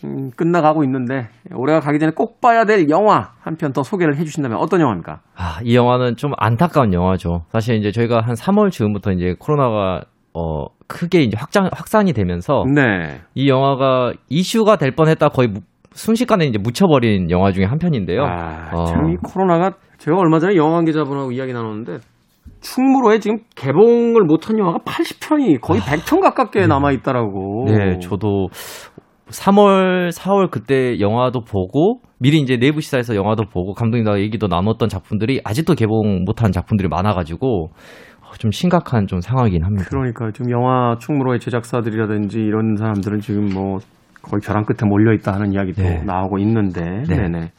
음, 0.04 0.30
끝나가고 0.36 0.84
있는데 0.84 1.28
올해가 1.52 1.80
가기 1.80 1.98
전에 1.98 2.12
꼭 2.14 2.40
봐야 2.40 2.64
될 2.64 2.88
영화 2.88 3.32
한 3.40 3.56
편 3.56 3.72
더 3.72 3.82
소개를 3.82 4.16
해주신다면 4.18 4.56
어떤 4.56 4.80
영화입니까? 4.80 5.20
아, 5.36 5.58
이 5.64 5.74
영화는 5.74 6.14
좀 6.14 6.30
안타까운 6.38 6.92
영화죠. 6.94 7.44
사실 7.50 7.74
이제 7.74 7.90
저희가 7.90 8.20
한 8.20 8.34
3월 8.36 8.70
즈음부터 8.70 9.10
이제 9.10 9.34
코로나가 9.40 10.02
어 10.34 10.66
크게 10.86 11.22
이제 11.22 11.36
확장 11.38 11.68
확산이 11.72 12.12
되면서 12.12 12.64
네. 12.74 13.20
이 13.34 13.48
영화가 13.48 14.12
이슈가 14.28 14.76
될 14.76 14.92
뻔했다 14.92 15.28
거의 15.30 15.48
무- 15.48 15.60
순식간에 15.92 16.46
이제 16.46 16.58
묻혀버린 16.58 17.30
영화 17.30 17.50
중에 17.52 17.64
한 17.64 17.78
편인데요. 17.78 18.22
아, 18.24 18.70
어. 18.74 18.84
참이 18.84 19.16
코로나가 19.24 19.72
제가 19.98 20.16
얼마 20.16 20.38
전에 20.38 20.54
영화 20.56 20.76
관계자분하고 20.76 21.32
이야기 21.32 21.52
나눴는데 21.52 21.98
충무로에 22.60 23.18
지금 23.18 23.38
개봉을 23.56 24.22
못한 24.24 24.58
영화가 24.58 24.78
80편이 24.84 25.60
거의 25.60 25.80
100편 25.80 26.20
가깝게 26.20 26.66
남아 26.66 26.92
있다라고. 26.92 27.66
아, 27.68 27.72
네, 27.72 27.98
저도 27.98 28.48
3월, 29.28 30.10
4월 30.12 30.50
그때 30.50 30.98
영화도 31.00 31.42
보고 31.44 32.00
미리 32.18 32.38
이제 32.40 32.56
내부 32.56 32.80
시사에서 32.80 33.14
영화도 33.14 33.44
보고 33.52 33.72
감독님과 33.74 34.20
얘기도 34.20 34.46
나눴던 34.48 34.88
작품들이 34.88 35.40
아직도 35.44 35.74
개봉 35.74 36.24
못한 36.24 36.52
작품들이 36.52 36.88
많아가지고 36.88 37.66
어, 37.66 37.70
좀 38.38 38.50
심각한 38.50 39.06
좀 39.06 39.20
상황이긴 39.20 39.64
합니다. 39.64 39.86
그러니까 39.88 40.30
지금 40.32 40.50
영화 40.50 40.96
충무로의 40.98 41.40
제작사들이라든지 41.40 42.40
이런 42.40 42.76
사람들은 42.76 43.20
지금 43.20 43.48
뭐 43.52 43.78
거의 44.22 44.40
벼랑 44.44 44.64
끝에 44.64 44.88
몰려 44.88 45.12
있다 45.14 45.32
하는 45.32 45.52
이야기도 45.52 45.82
네. 45.82 46.02
나오고 46.04 46.38
있는데. 46.38 46.82
네. 47.08 47.16
네. 47.16 47.28
네 47.28 47.52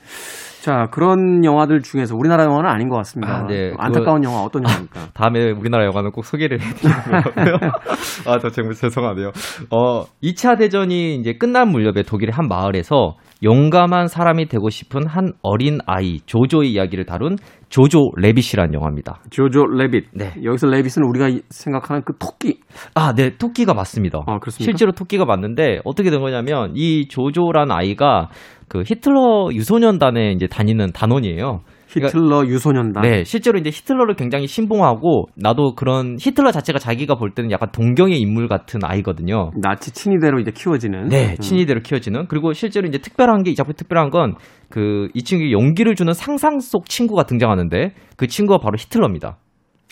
자, 0.61 0.89
그런 0.91 1.43
영화들 1.43 1.81
중에서 1.81 2.15
우리나라 2.15 2.43
영화는 2.43 2.69
아닌 2.69 2.87
것 2.87 2.95
같습니다. 2.97 3.37
아, 3.37 3.47
네. 3.47 3.73
안타까운 3.79 4.23
영화 4.23 4.41
어떤 4.41 4.63
영화입니까? 4.63 5.07
다음에 5.15 5.49
우리나라 5.49 5.85
영화는 5.85 6.11
꼭 6.11 6.23
소개를 6.23 6.59
해드리고요. 6.61 7.57
아, 8.29 8.37
저 8.37 8.49
정말 8.49 8.75
죄송하네요. 8.75 9.31
어, 9.71 10.03
2차 10.21 10.59
대전이 10.59 11.15
이제 11.15 11.33
끝난 11.33 11.69
무렵에 11.69 12.03
독일의 12.03 12.31
한 12.31 12.47
마을에서 12.47 13.15
용감한 13.43 14.07
사람이 14.07 14.47
되고 14.47 14.69
싶은 14.69 15.07
한 15.07 15.33
어린 15.41 15.79
아이 15.87 16.19
조조의 16.25 16.71
이야기를 16.73 17.05
다룬 17.05 17.37
조조 17.69 18.11
래빗이라는 18.17 18.73
영화입니다. 18.73 19.21
조조 19.29 19.65
래빗. 19.65 20.05
네. 20.13 20.33
여기서 20.43 20.67
rabbit은 20.67 21.03
우리가 21.03 21.29
이- 21.29 21.41
생각하는 21.49 22.03
그 22.05 22.13
토끼. 22.19 22.59
아, 22.93 23.13
네, 23.13 23.37
토끼가 23.37 23.73
맞습니다. 23.73 24.19
아, 24.27 24.39
그렇습니까? 24.39 24.63
실제로 24.63 24.91
토끼가 24.91 25.25
맞는데 25.25 25.79
어떻게 25.85 26.09
된 26.11 26.19
거냐면 26.21 26.73
이 26.75 27.07
조조란 27.07 27.71
아이가 27.71 28.29
그 28.67 28.83
히틀러 28.85 29.49
유소년단에 29.53 30.31
이제 30.33 30.47
다니는 30.47 30.91
단원이에요. 30.93 31.61
히틀러 31.93 32.45
유소년단. 32.47 33.03
네, 33.03 33.23
실제로 33.23 33.59
이제 33.59 33.69
히틀러를 33.69 34.15
굉장히 34.15 34.47
신봉하고 34.47 35.25
나도 35.35 35.75
그런 35.75 36.17
히틀러 36.19 36.51
자체가 36.51 36.79
자기가 36.79 37.15
볼 37.15 37.31
때는 37.31 37.51
약간 37.51 37.69
동경의 37.71 38.19
인물 38.19 38.47
같은 38.47 38.79
아이거든요. 38.83 39.51
나치 39.61 39.91
친위대로 39.91 40.39
이제 40.39 40.51
키워지는. 40.51 41.09
네, 41.09 41.31
음. 41.31 41.35
친위대로 41.41 41.81
키워지는. 41.81 42.27
그리고 42.27 42.53
실제로 42.53 42.87
이제 42.87 42.97
특별한 42.99 43.43
게 43.43 43.51
이 43.51 43.55
작품 43.55 43.73
특별한 43.75 44.09
건 44.09 44.35
그 44.69 45.09
이 45.13 45.23
친구에게 45.23 45.51
용기를 45.51 45.95
주는 45.95 46.13
상상 46.13 46.59
속 46.61 46.85
친구가 46.87 47.23
등장하는데 47.23 47.93
그 48.15 48.27
친구가 48.27 48.59
바로 48.63 48.77
히틀러입니다. 48.77 49.37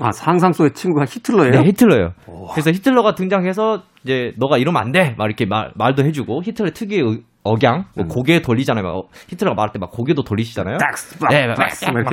아, 0.01 0.11
상상 0.13 0.53
속의 0.53 0.71
친구가 0.73 1.03
히틀러예요? 1.05 1.51
네, 1.51 1.63
히틀러예요. 1.67 2.13
그래서 2.53 2.71
히틀러가 2.71 3.15
등장해서 3.15 3.83
이제 4.05 4.31
너가 4.37 4.57
이러면 4.57 4.81
안 4.81 4.93
돼. 4.93 5.13
막 5.17 5.25
이렇게 5.25 5.45
말, 5.45 5.71
말도 5.75 6.05
해주고 6.05 6.41
히틀러 6.45 6.71
특유의 6.71 7.01
의- 7.01 7.23
억양, 7.43 7.85
뭐 7.95 8.05
고개 8.05 8.41
돌리잖아요. 8.41 8.83
막 8.83 8.95
어, 8.95 9.03
히틀러가 9.29 9.55
말할 9.55 9.71
때 9.71 9.79
막 9.79 9.91
고개도 9.91 10.23
돌리시잖아요. 10.23 10.77
닥스, 10.77 11.17
네, 11.29 11.47
막. 11.47 11.57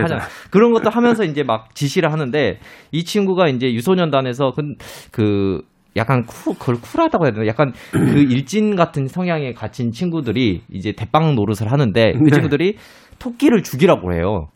하잖아요. 0.04 0.28
그런 0.50 0.72
것도 0.72 0.90
하면서 0.90 1.24
이제 1.24 1.42
막 1.42 1.74
지시를 1.74 2.12
하는데 2.12 2.58
이 2.92 3.04
친구가 3.04 3.48
이제 3.48 3.72
유소년단에서 3.72 4.52
그, 4.52 4.62
그 5.10 5.62
약간 5.96 6.24
쿨, 6.26 6.54
그걸 6.54 6.76
쿨하다고 6.80 7.24
해야 7.24 7.32
되나? 7.32 7.46
약간 7.46 7.72
그 7.90 8.18
일진 8.20 8.76
같은 8.76 9.08
성향에 9.08 9.52
갇힌 9.52 9.90
친구들이 9.90 10.62
이제 10.70 10.92
대빵 10.92 11.34
노릇을 11.34 11.72
하는데 11.72 12.12
그 12.12 12.18
네. 12.24 12.30
친구들이 12.30 12.76
토끼를 13.18 13.62
죽이라고 13.62 14.12
해요. 14.14 14.48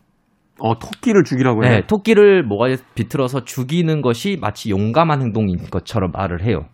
어, 0.61 0.79
토끼를 0.79 1.25
죽이라고 1.25 1.65
해요? 1.65 1.73
네, 1.73 1.83
토끼를 1.87 2.43
뭐가 2.45 2.67
비틀어서 2.95 3.45
죽이는 3.45 4.03
것이 4.03 4.37
마치 4.41 4.71
용감한 4.71 5.23
행동인 5.23 5.57
것처럼 5.71 6.11
말을 6.13 6.45
해요. 6.45 6.67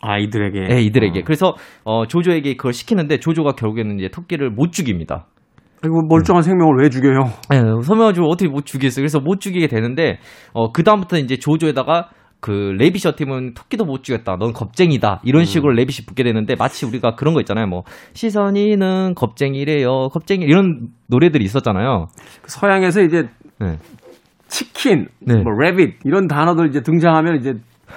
아이들에게. 0.00 0.74
네, 0.74 0.82
이들에게. 0.82 1.20
어. 1.20 1.22
그래서 1.24 1.54
어, 1.84 2.06
조조에게 2.06 2.56
그걸 2.56 2.72
시키는데 2.72 3.18
조조가 3.18 3.52
결국에는 3.52 3.98
이제 3.98 4.08
토끼를 4.08 4.50
못 4.50 4.72
죽입니다. 4.72 5.26
아이고, 5.82 6.02
멀쩡한 6.08 6.42
생명을 6.42 6.82
왜 6.82 6.88
죽여요? 6.88 7.24
네, 7.50 7.60
설명해주고 7.82 8.28
어떻게 8.28 8.48
못 8.48 8.64
죽이겠어요. 8.66 9.02
그래서 9.02 9.20
못 9.20 9.40
죽이게 9.40 9.68
되는데 9.68 10.18
어, 10.52 10.72
그 10.72 10.82
다음부터 10.82 11.18
이제 11.18 11.36
조조에다가 11.36 12.08
그 12.40 12.50
레빗이 12.78 13.14
팀은 13.16 13.54
토끼도 13.54 13.84
못 13.84 14.04
죽였다. 14.04 14.36
넌 14.36 14.52
겁쟁이다. 14.52 15.20
이런 15.24 15.44
식으로 15.44 15.72
레빗이 15.72 16.06
붙게 16.06 16.22
되는데 16.22 16.54
마치 16.56 16.86
우리가 16.86 17.14
그런 17.16 17.34
거 17.34 17.40
있잖아요. 17.40 17.66
뭐 17.66 17.82
시선이는 18.12 19.14
겁쟁이래요. 19.14 20.08
겁쟁이 20.10 20.44
이런 20.44 20.88
노래들이 21.08 21.44
있었잖아요. 21.44 22.06
그 22.42 22.50
서양에서 22.50 23.02
이제 23.02 23.28
네. 23.58 23.78
치킨, 24.48 25.08
네. 25.20 25.34
뭐 25.42 25.52
레빗 25.58 25.96
이런 26.04 26.28
단어들 26.28 26.68
이제 26.68 26.82
등장하면 26.82 27.36
이제 27.36 27.54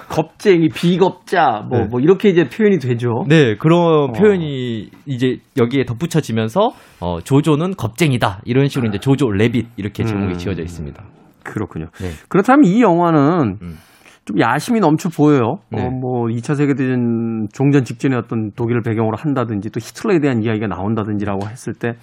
겁쟁이, 0.08 0.68
비겁자 0.68 1.64
뭐, 1.68 1.80
네. 1.80 1.86
뭐 1.90 2.00
이렇게 2.00 2.28
이제 2.28 2.44
표현이 2.44 2.78
되죠. 2.78 3.24
네, 3.28 3.56
그런 3.56 4.10
어. 4.10 4.12
표현이 4.12 4.90
이제 5.06 5.38
여기에 5.58 5.84
덧붙여지면서 5.84 6.70
어, 7.00 7.20
조조는 7.20 7.74
겁쟁이다. 7.74 8.40
이런 8.44 8.68
식으로 8.68 8.88
이제 8.88 8.98
조조 8.98 9.30
레빗 9.30 9.66
이렇게 9.76 10.04
제목이 10.04 10.34
음. 10.34 10.38
지어져 10.38 10.62
있습니다. 10.62 11.02
그렇군요. 11.42 11.86
네. 12.00 12.10
그렇다면 12.28 12.64
이 12.64 12.82
영화는 12.82 13.58
음. 13.62 13.78
좀 14.24 14.38
야심이 14.38 14.80
넘쳐 14.80 15.08
보여요. 15.08 15.58
네. 15.70 15.82
어, 15.82 15.90
뭐 15.90 16.26
2차 16.26 16.54
세계대전 16.54 17.48
종전 17.52 17.84
직전에 17.84 18.16
어떤 18.16 18.52
독일을 18.52 18.82
배경으로 18.82 19.16
한다든지 19.16 19.70
또 19.70 19.80
히틀러에 19.80 20.20
대한 20.20 20.42
이야기가 20.42 20.66
나온다든지라고 20.66 21.48
했을 21.48 21.72
때 21.72 21.94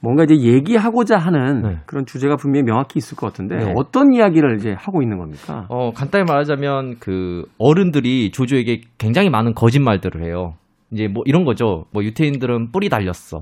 뭔가 0.00 0.24
이제 0.24 0.34
얘기하고자 0.36 1.16
하는 1.18 1.62
네. 1.62 1.78
그런 1.86 2.06
주제가 2.06 2.36
분명히 2.36 2.64
명확히 2.64 2.98
있을 2.98 3.16
것 3.16 3.26
같은데 3.26 3.56
네. 3.56 3.72
어떤 3.76 4.12
이야기를 4.12 4.56
이제 4.56 4.74
하고 4.76 5.02
있는 5.02 5.18
겁니까? 5.18 5.66
어, 5.68 5.92
간단히 5.92 6.24
말하자면 6.24 6.96
그 7.00 7.44
어른들이 7.58 8.30
조조에게 8.30 8.82
굉장히 8.98 9.30
많은 9.30 9.54
거짓말들을 9.54 10.24
해요. 10.24 10.54
이제 10.92 11.08
뭐 11.08 11.22
이런 11.26 11.44
거죠. 11.44 11.86
뭐 11.92 12.04
유태인들은 12.04 12.72
뿔이 12.72 12.88
달렸어. 12.88 13.40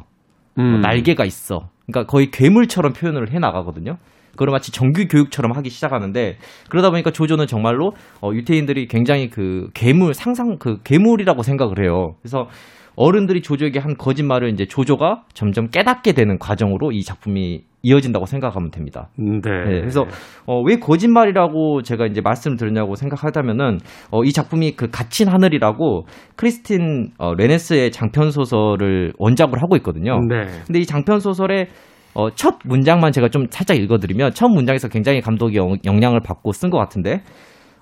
뭐 0.55 0.65
음. 0.65 0.81
날개가 0.81 1.25
있어. 1.25 1.69
그러니까 1.87 2.11
거의 2.11 2.31
괴물처럼 2.31 2.93
표현을 2.93 3.33
해 3.33 3.39
나가거든요. 3.39 3.97
그걸 4.33 4.49
마치 4.51 4.73
정규 4.73 5.07
교육처럼 5.09 5.53
하기 5.53 5.69
시작하는데 5.69 6.37
그러다 6.71 6.91
보니까 6.91 7.11
조조는 7.11 7.47
정말로 7.47 7.93
어, 8.23 8.31
유태인들이 8.33 8.87
굉장히 8.87 9.29
그 9.29 9.69
괴물 9.75 10.15
상상 10.15 10.57
그 10.59 10.79
괴물이라고 10.85 11.43
생각을 11.43 11.83
해요. 11.83 12.15
그래서 12.23 12.49
어른들이 12.97 13.43
조조에게 13.43 13.79
한 13.79 13.97
거짓말을 13.97 14.51
이제 14.51 14.67
조조가 14.67 15.25
점점 15.33 15.69
깨닫게 15.69 16.13
되는 16.13 16.39
과정으로 16.39 16.93
이 16.93 17.03
작품이 17.03 17.63
이어진다고 17.83 18.27
생각하면 18.27 18.71
됩니다. 18.71 19.09
네. 19.17 19.41
네, 19.43 19.81
그래서 19.81 20.07
어, 20.47 20.61
왜 20.63 20.77
거짓말이라고 20.77 21.83
제가 21.83 22.07
이제 22.07 22.21
말씀을 22.21 22.57
드렸냐고 22.57 22.95
생각하다면은 22.95 23.79
어, 24.11 24.23
이 24.25 24.33
작품이 24.33 24.77
그 24.77 24.89
갇힌 24.91 25.29
하늘이라고 25.29 26.07
크리스틴 26.37 27.11
어, 27.19 27.35
레네스의 27.35 27.91
장편 27.91 28.31
소설을 28.31 29.15
원작으로 29.19 29.61
하고 29.61 29.77
있거든요. 29.77 30.21
네. 30.29 30.45
근데 30.67 30.79
이 30.79 30.87
장편 30.87 31.19
소설의 31.19 31.69
어, 32.15 32.31
첫 32.31 32.59
문장만 32.65 33.11
제가 33.13 33.29
좀 33.29 33.47
살짝 33.51 33.77
읽어드리면 33.79 34.33
첫 34.33 34.49
문장에서 34.49 34.89
굉장히 34.89 35.21
감독이 35.21 35.57
영, 35.57 35.77
영향을 35.85 36.21
받고 36.21 36.53
쓴 36.53 36.71
것 36.71 36.79
같은데 36.79 37.23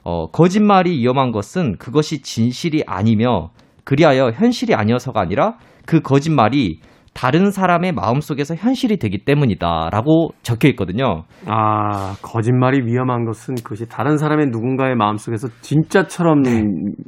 어, 0.03 0.29
거짓말이 0.29 0.99
위험한 0.99 1.31
것은 1.31 1.77
그것이 1.77 2.23
진실이 2.23 2.85
아니며 2.87 3.51
그리하여 3.85 4.31
현실이 4.35 4.75
아니어서가 4.75 5.21
아니라 5.21 5.55
그 5.87 6.01
거짓말이 6.01 6.81
다른 7.13 7.51
사람의 7.51 7.93
마음속에서 7.93 8.55
현실이 8.55 8.99
되기 8.99 9.19
때문이다라고 9.25 10.31
적혀 10.43 10.69
있거든요. 10.69 11.25
아, 11.47 12.15
거짓말이 12.23 12.87
위험한 12.87 13.25
것은 13.25 13.57
그것이 13.57 13.87
다른 13.89 14.17
사람의 14.17 14.47
누군가의 14.51 14.95
마음속에서 14.95 15.49
진짜처럼 15.61 16.45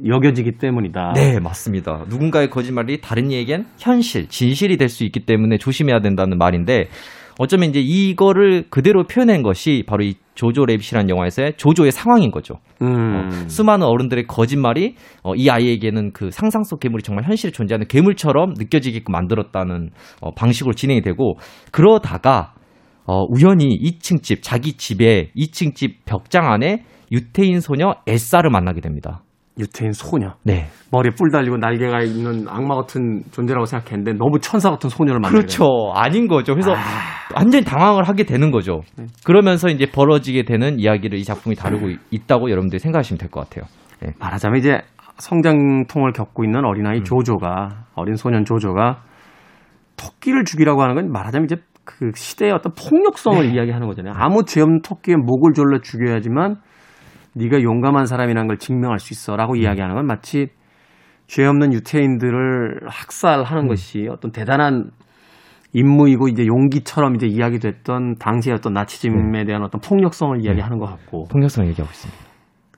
여겨지기 0.05 0.57
때문이다. 0.57 1.13
네, 1.15 1.39
맞습니다. 1.39 2.03
누군가의 2.09 2.49
거짓말이 2.49 2.99
다른 2.99 3.31
이에겐 3.31 3.65
현실, 3.77 4.27
진실이 4.27 4.75
될 4.77 4.89
수 4.89 5.05
있기 5.05 5.25
때문에 5.25 5.57
조심해야 5.57 6.01
된다는 6.01 6.37
말인데 6.37 6.89
어쩌면 7.39 7.69
이제 7.69 7.79
이거를 7.79 8.65
그대로 8.69 9.03
표현한 9.03 9.41
것이 9.43 9.83
바로 9.87 10.03
이 10.03 10.15
조조 10.35 10.65
래빗이라는 10.65 11.09
영화에서의 11.09 11.53
조조의 11.57 11.91
상황인 11.91 12.31
거죠. 12.31 12.55
음. 12.81 13.15
어, 13.15 13.47
수많은 13.47 13.85
어른들의 13.85 14.25
거짓말이 14.27 14.95
어, 15.23 15.35
이 15.35 15.49
아이에게는 15.49 16.13
그 16.13 16.31
상상 16.31 16.63
속 16.63 16.79
괴물이 16.79 17.03
정말 17.03 17.25
현실에 17.25 17.51
존재하는 17.51 17.87
괴물처럼 17.87 18.53
느껴지게끔 18.57 19.11
만들었다는 19.11 19.89
어, 20.21 20.33
방식으로 20.33 20.73
진행이 20.73 21.01
되고 21.01 21.37
그러다가 21.71 22.53
어, 23.05 23.25
우연히 23.29 23.77
2층 23.77 24.23
집 24.23 24.41
자기 24.41 24.73
집에 24.73 25.31
2층 25.35 25.75
집 25.75 26.05
벽장 26.05 26.51
안에 26.51 26.83
유태인 27.11 27.59
소녀 27.59 27.95
에사를 28.07 28.49
만나게 28.49 28.81
됩니다. 28.81 29.23
유태인 29.59 29.91
소녀. 29.93 30.33
네. 30.43 30.67
머리에 30.91 31.11
뿔 31.17 31.29
달리고 31.31 31.57
날개가 31.57 32.01
있는 32.01 32.47
악마 32.49 32.75
같은 32.75 33.21
존재라고 33.31 33.65
생각했는데 33.65 34.13
너무 34.13 34.39
천사 34.39 34.71
같은 34.71 34.89
소녀를 34.89 35.19
만나게 35.19 35.37
그렇죠. 35.37 35.91
아닌 35.95 36.27
거죠. 36.27 36.53
그래서 36.53 36.73
아. 36.73 36.79
완전히 37.35 37.63
당황을 37.63 38.03
하게 38.07 38.23
되는 38.23 38.49
거죠. 38.51 38.81
네. 38.97 39.05
그러면서 39.23 39.69
이제 39.69 39.85
벌어지게 39.85 40.43
되는 40.45 40.79
이야기를 40.79 41.19
이 41.19 41.23
작품이 41.23 41.55
다루고 41.55 41.89
있- 41.89 41.99
있다고 42.11 42.49
여러분들이 42.49 42.79
생각하시면 42.79 43.19
될 43.19 43.29
것 43.29 43.41
같아요. 43.47 43.65
네. 44.01 44.13
말하자면 44.19 44.59
이제 44.59 44.81
성장통을 45.19 46.11
겪고 46.13 46.43
있는 46.43 46.65
어린아이 46.65 46.99
음. 46.99 47.03
조조가 47.03 47.85
어린 47.95 48.15
소년 48.15 48.45
조조가 48.45 49.03
토끼를 49.97 50.43
죽이라고 50.45 50.81
하는 50.81 50.95
건 50.95 51.11
말하자면 51.11 51.45
이제 51.45 51.57
그 51.85 52.11
시대의 52.15 52.51
어떤 52.53 52.73
폭력성을 52.73 53.45
네. 53.45 53.53
이야기하는 53.53 53.87
거잖아요. 53.87 54.13
아무 54.17 54.45
죄 54.45 54.61
없는 54.61 54.81
토끼의 54.81 55.17
목을 55.17 55.53
졸라 55.53 55.79
죽여야지만 55.83 56.55
네가 57.35 57.61
용감한 57.61 58.05
사람이라는 58.05 58.47
걸 58.47 58.57
증명할 58.57 58.99
수 58.99 59.13
있어라고 59.13 59.55
이야기하는 59.55 59.95
건 59.95 60.05
마치 60.05 60.47
죄 61.27 61.45
없는 61.45 61.73
유태인들을 61.73 62.81
학살하는 62.87 63.63
음. 63.63 63.67
것이 63.67 64.07
어떤 64.09 64.31
대단한 64.31 64.91
임무이고 65.73 66.27
이제 66.27 66.45
용기처럼 66.45 67.15
이제 67.15 67.25
이야기됐던 67.25 68.15
당시의 68.19 68.55
어떤 68.55 68.73
나치즘에 68.73 69.45
대한 69.45 69.63
어떤 69.63 69.81
폭력성을 69.81 70.39
이야기하는 70.43 70.77
것 70.77 70.85
같고 70.85 71.25
폭력성 71.31 71.65
얘기하고 71.65 71.89
있습니다. 71.89 72.23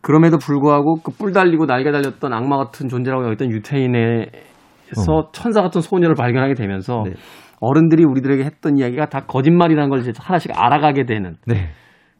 그럼에도 0.01 0.37
불구하고 0.37 1.01
그 1.01 1.11
뿔 1.11 1.33
달리고 1.33 1.65
날개 1.65 1.91
달렸던 1.91 2.31
악마 2.31 2.57
같은 2.57 2.87
존재라고 2.87 3.25
여겼던 3.25 3.51
유태인에서 3.51 5.31
천사 5.33 5.61
같은 5.61 5.81
소녀를 5.81 6.15
발견하게 6.15 6.53
되면서 6.53 7.03
네. 7.05 7.13
어른들이 7.59 8.05
우리들에게 8.05 8.43
했던 8.43 8.77
이야기가 8.77 9.07
다 9.07 9.21
거짓말이라는 9.25 9.89
걸 9.89 9.99
이제 9.99 10.13
하나씩 10.17 10.51
알아가게 10.55 11.05
되는 11.05 11.35
네. 11.47 11.69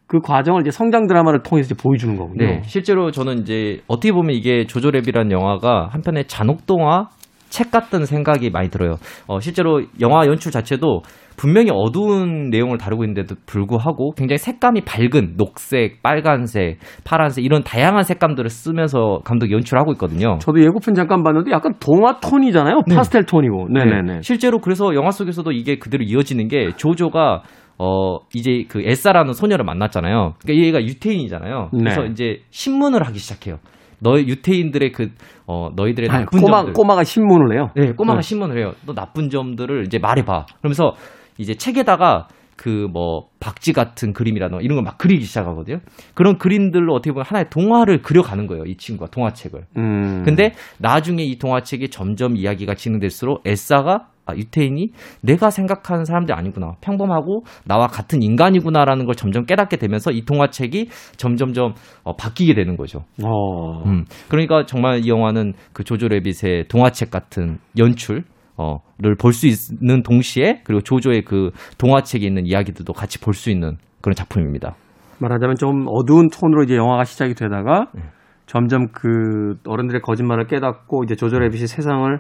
그 0.08 0.20
과정을 0.20 0.62
이제 0.62 0.72
성장 0.72 1.08
드라마를 1.08 1.42
통해서 1.44 1.74
이제 1.74 1.82
보여주는 1.82 2.16
거군요. 2.16 2.46
네. 2.46 2.62
실제로 2.66 3.12
저는 3.12 3.40
이제 3.40 3.82
어떻게 3.88 4.12
보면 4.12 4.36
이게 4.36 4.66
조조랩이라는 4.66 5.32
영화가 5.32 5.90
한편의 5.92 6.26
잔혹동화 6.28 7.08
책 7.50 7.72
같은 7.72 8.06
생각이 8.06 8.50
많이 8.50 8.70
들어요. 8.70 8.96
어, 9.28 9.40
실제로 9.40 9.82
영화 10.02 10.26
연출 10.28 10.52
자체도 10.52 11.04
분명히 11.38 11.70
어두운 11.74 12.50
내용을 12.50 12.78
다루고 12.78 13.04
있는데도 13.04 13.36
불구하고 13.46 14.12
굉장히 14.12 14.38
색감이 14.38 14.82
밝은 14.82 15.36
녹색, 15.38 16.02
빨간색, 16.02 16.80
파란색 17.04 17.44
이런 17.44 17.64
다양한 17.64 18.04
색감들을 18.04 18.50
쓰면서 18.50 19.20
감독이 19.24 19.54
연출하고 19.54 19.94
있거든요. 19.94 20.38
저도 20.40 20.62
예고편 20.62 20.96
잠깐 20.96 21.24
봤는데 21.24 21.52
약간 21.52 21.74
동화 21.80 22.20
톤이잖아요. 22.20 22.82
네. 22.88 22.96
파스텔 22.96 23.24
톤이고. 23.26 23.70
네네네. 23.70 24.22
실제로 24.22 24.60
그래서 24.60 24.94
영화 24.94 25.12
속에서도 25.12 25.50
이게 25.52 25.78
그대로 25.78 26.04
이어지는 26.04 26.48
게 26.48 26.72
조조가 26.76 27.44
어 27.78 28.20
이제 28.34 28.64
그 28.68 28.82
에사라는 28.82 29.34
소녀를 29.34 29.66
만났잖아요. 29.66 30.36
그러니까 30.42 30.66
얘가 30.68 30.84
유태인이잖아요. 30.84 31.70
그래서 31.72 32.02
네. 32.04 32.10
이제 32.12 32.38
신문을 32.52 33.06
하기 33.08 33.20
시작해요. 33.20 33.58
너희 34.00 34.28
유태인들의 34.28 34.92
그 34.92 35.10
어 35.48 35.70
너희들의 35.76 36.10
아니, 36.10 36.24
나쁜 36.26 36.42
꼬마, 36.42 36.58
점들. 36.58 36.74
꼬마가 36.74 37.04
신문을 37.04 37.54
해요. 37.56 37.70
네, 37.76 37.92
꼬마가 37.92 38.22
네. 38.22 38.28
신문을 38.28 38.58
해요. 38.58 38.74
너 38.88 38.94
나쁜 38.96 39.30
점들을 39.30 39.84
이제 39.86 40.00
말해봐. 40.00 40.48
그러면서 40.60 40.94
이제 41.38 41.54
책에다가 41.54 42.28
그 42.58 42.88
뭐 42.92 43.28
박쥐 43.40 43.74
같은 43.74 44.12
그림이라든가 44.14 44.62
이런 44.64 44.78
걸 44.78 44.84
막 44.86 44.98
그리기 44.98 45.24
시작하거든요. 45.26 45.82
그런 46.16 46.38
그림들로 46.40 46.94
어떻게 46.96 47.12
보면 47.12 47.26
하나의 47.28 47.50
동화를 47.52 48.02
그려가는 48.02 48.48
거예요. 48.48 48.64
이 48.66 48.76
친구가 48.78 49.12
동화책을. 49.12 49.62
음. 49.78 50.24
근데 50.26 50.54
나중에 50.80 51.22
이 51.24 51.38
동화책이 51.38 51.90
점점 51.90 52.36
이야기가 52.38 52.74
진행될수록 52.74 53.42
에사가 53.46 54.08
아, 54.26 54.36
유태인이 54.36 54.88
내가 55.22 55.50
생각하는 55.50 56.06
사람들이 56.06 56.36
아니구나. 56.36 56.74
평범하고 56.82 57.44
나와 57.66 57.88
같은 57.88 58.22
인간이구나라는 58.24 59.06
걸 59.06 59.16
점점 59.16 59.46
깨닫게 59.46 59.78
되면서 59.78 60.12
이 60.12 60.26
동화책이 60.26 60.90
점점점 61.18 61.74
어, 62.04 62.16
바뀌게 62.16 62.56
되는 62.56 62.76
거죠. 62.78 63.04
어. 63.24 63.84
음. 63.86 64.06
그러니까 64.30 64.66
정말 64.66 65.06
이 65.06 65.10
영화는 65.10 65.54
그 65.74 65.84
조조 65.84 66.08
레빗의 66.08 66.68
동화책 66.70 67.12
같은 67.12 67.60
연출 67.78 68.24
어를 68.58 69.16
볼 69.20 69.34
수 69.34 69.48
있는 69.48 70.02
동시에 70.02 70.62
그리고 70.64 70.82
조조의 70.82 71.24
그 71.26 71.52
동화책에 71.78 72.26
있는 72.26 72.46
이야기들도 72.46 72.94
같이 72.94 73.20
볼 73.20 73.34
수 73.34 73.50
있는 73.52 73.78
그런 74.02 74.16
작품입니다. 74.16 74.76
말하자면 75.20 75.56
좀 75.58 75.86
어두운 75.88 76.30
톤으로 76.30 76.64
이제 76.64 76.76
영화가 76.76 77.04
시작이 77.04 77.34
되다가 77.34 77.88
네. 77.94 78.02
점점 78.46 78.88
그 78.94 79.56
어른들의 79.68 80.02
거짓말을 80.02 80.48
깨닫고 80.48 81.04
이제 81.04 81.16
조조 81.16 81.40
레빗이 81.40 81.68
세상을 81.68 82.20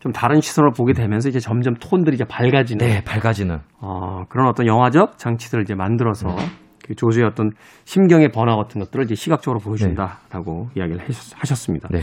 좀 0.00 0.12
다른 0.12 0.40
시선으로 0.40 0.72
보게 0.72 0.92
되면서 0.92 1.28
이제 1.28 1.40
점점 1.40 1.74
톤들이 1.74 2.14
이제 2.14 2.24
밝아지는 2.24 2.86
네, 2.86 3.02
밝아지는. 3.04 3.58
어, 3.80 4.24
그런 4.28 4.46
어떤 4.48 4.66
영화적 4.66 5.18
장치들을 5.18 5.62
이제 5.64 5.74
만들어서 5.74 6.28
그 6.86 6.94
조조의 6.94 7.26
어떤 7.26 7.50
심경의 7.84 8.28
변화 8.30 8.56
같은 8.56 8.80
것들을 8.80 9.04
이제 9.04 9.14
시각적으로 9.14 9.58
보여준다라고 9.60 10.68
이야기를 10.76 11.00
하셨- 11.00 11.34
하셨습니다. 11.38 11.88
네. 11.90 12.00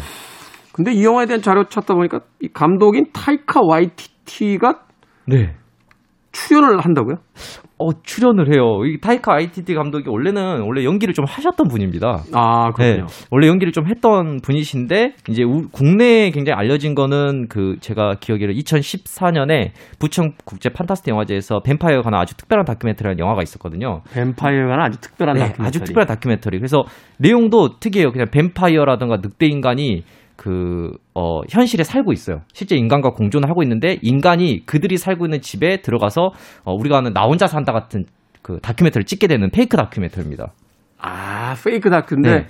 근데 0.73 0.91
이 0.91 1.05
영화에 1.05 1.25
대한 1.25 1.41
자료 1.41 1.63
찾다 1.63 1.93
보니까 1.95 2.19
이 2.41 2.49
감독인 2.49 3.05
타이카 3.13 3.61
와이티티가 3.63 4.81
네. 5.27 5.55
출연을 6.47 6.79
한다고요? 6.79 7.15
어, 7.77 7.89
출연을 8.03 8.53
해요. 8.53 8.85
이 8.85 8.99
타이카 9.01 9.33
와이티티 9.35 9.73
감독이 9.73 10.07
원래는 10.07 10.61
원래 10.61 10.85
연기를 10.85 11.13
좀 11.13 11.25
하셨던 11.27 11.67
분입니다. 11.67 12.23
아, 12.33 12.71
그렇군요. 12.71 13.07
네, 13.07 13.13
원래 13.31 13.47
연기를 13.47 13.73
좀 13.73 13.87
했던 13.87 14.39
분이신데 14.41 15.15
이제 15.29 15.43
우- 15.43 15.67
국내에 15.71 16.29
굉장히 16.31 16.57
알려진 16.57 16.95
거는 16.95 17.47
그 17.49 17.75
제가 17.81 18.15
기억에는 18.21 18.53
2014년에 18.55 19.71
부천 19.99 20.33
국제 20.45 20.69
판타스틱 20.69 21.11
영화제에서 21.11 21.59
뱀파이어에 21.61 22.03
관한 22.03 22.21
아주 22.21 22.35
특별한 22.37 22.65
다큐멘터리라는 22.65 23.19
영화가 23.19 23.41
있었거든요. 23.43 24.01
뱀파이어가 24.13 24.83
아주 24.85 24.99
특별한 25.01 25.35
네, 25.35 25.39
다큐멘터리. 25.41 25.67
아주 25.67 25.79
특별한 25.83 26.07
다큐멘터리. 26.07 26.59
그래서 26.59 26.83
내용도 27.17 27.77
특이해요. 27.79 28.11
그냥 28.11 28.27
뱀파이어라든가 28.31 29.17
늑대 29.17 29.47
인간이 29.47 30.03
그, 30.35 30.91
어, 31.13 31.41
현실에 31.49 31.83
살고 31.83 32.11
있어요. 32.11 32.41
실제 32.53 32.75
인간과 32.75 33.11
공존을 33.11 33.49
하고 33.49 33.63
있는데, 33.63 33.97
인간이 34.01 34.65
그들이 34.65 34.97
살고 34.97 35.25
있는 35.25 35.41
집에 35.41 35.81
들어가서, 35.81 36.31
어, 36.63 36.73
우리가 36.73 36.97
아는 36.97 37.13
나 37.13 37.23
혼자 37.23 37.47
산다 37.47 37.71
같은 37.71 38.05
그 38.41 38.59
다큐멘터리를 38.61 39.05
찍게 39.05 39.27
되는 39.27 39.49
페이크 39.49 39.75
다큐멘터리입니다. 39.75 40.53
아, 40.99 41.55
페이크 41.63 41.89
다큐인데 41.89 42.29
네. 42.29 42.47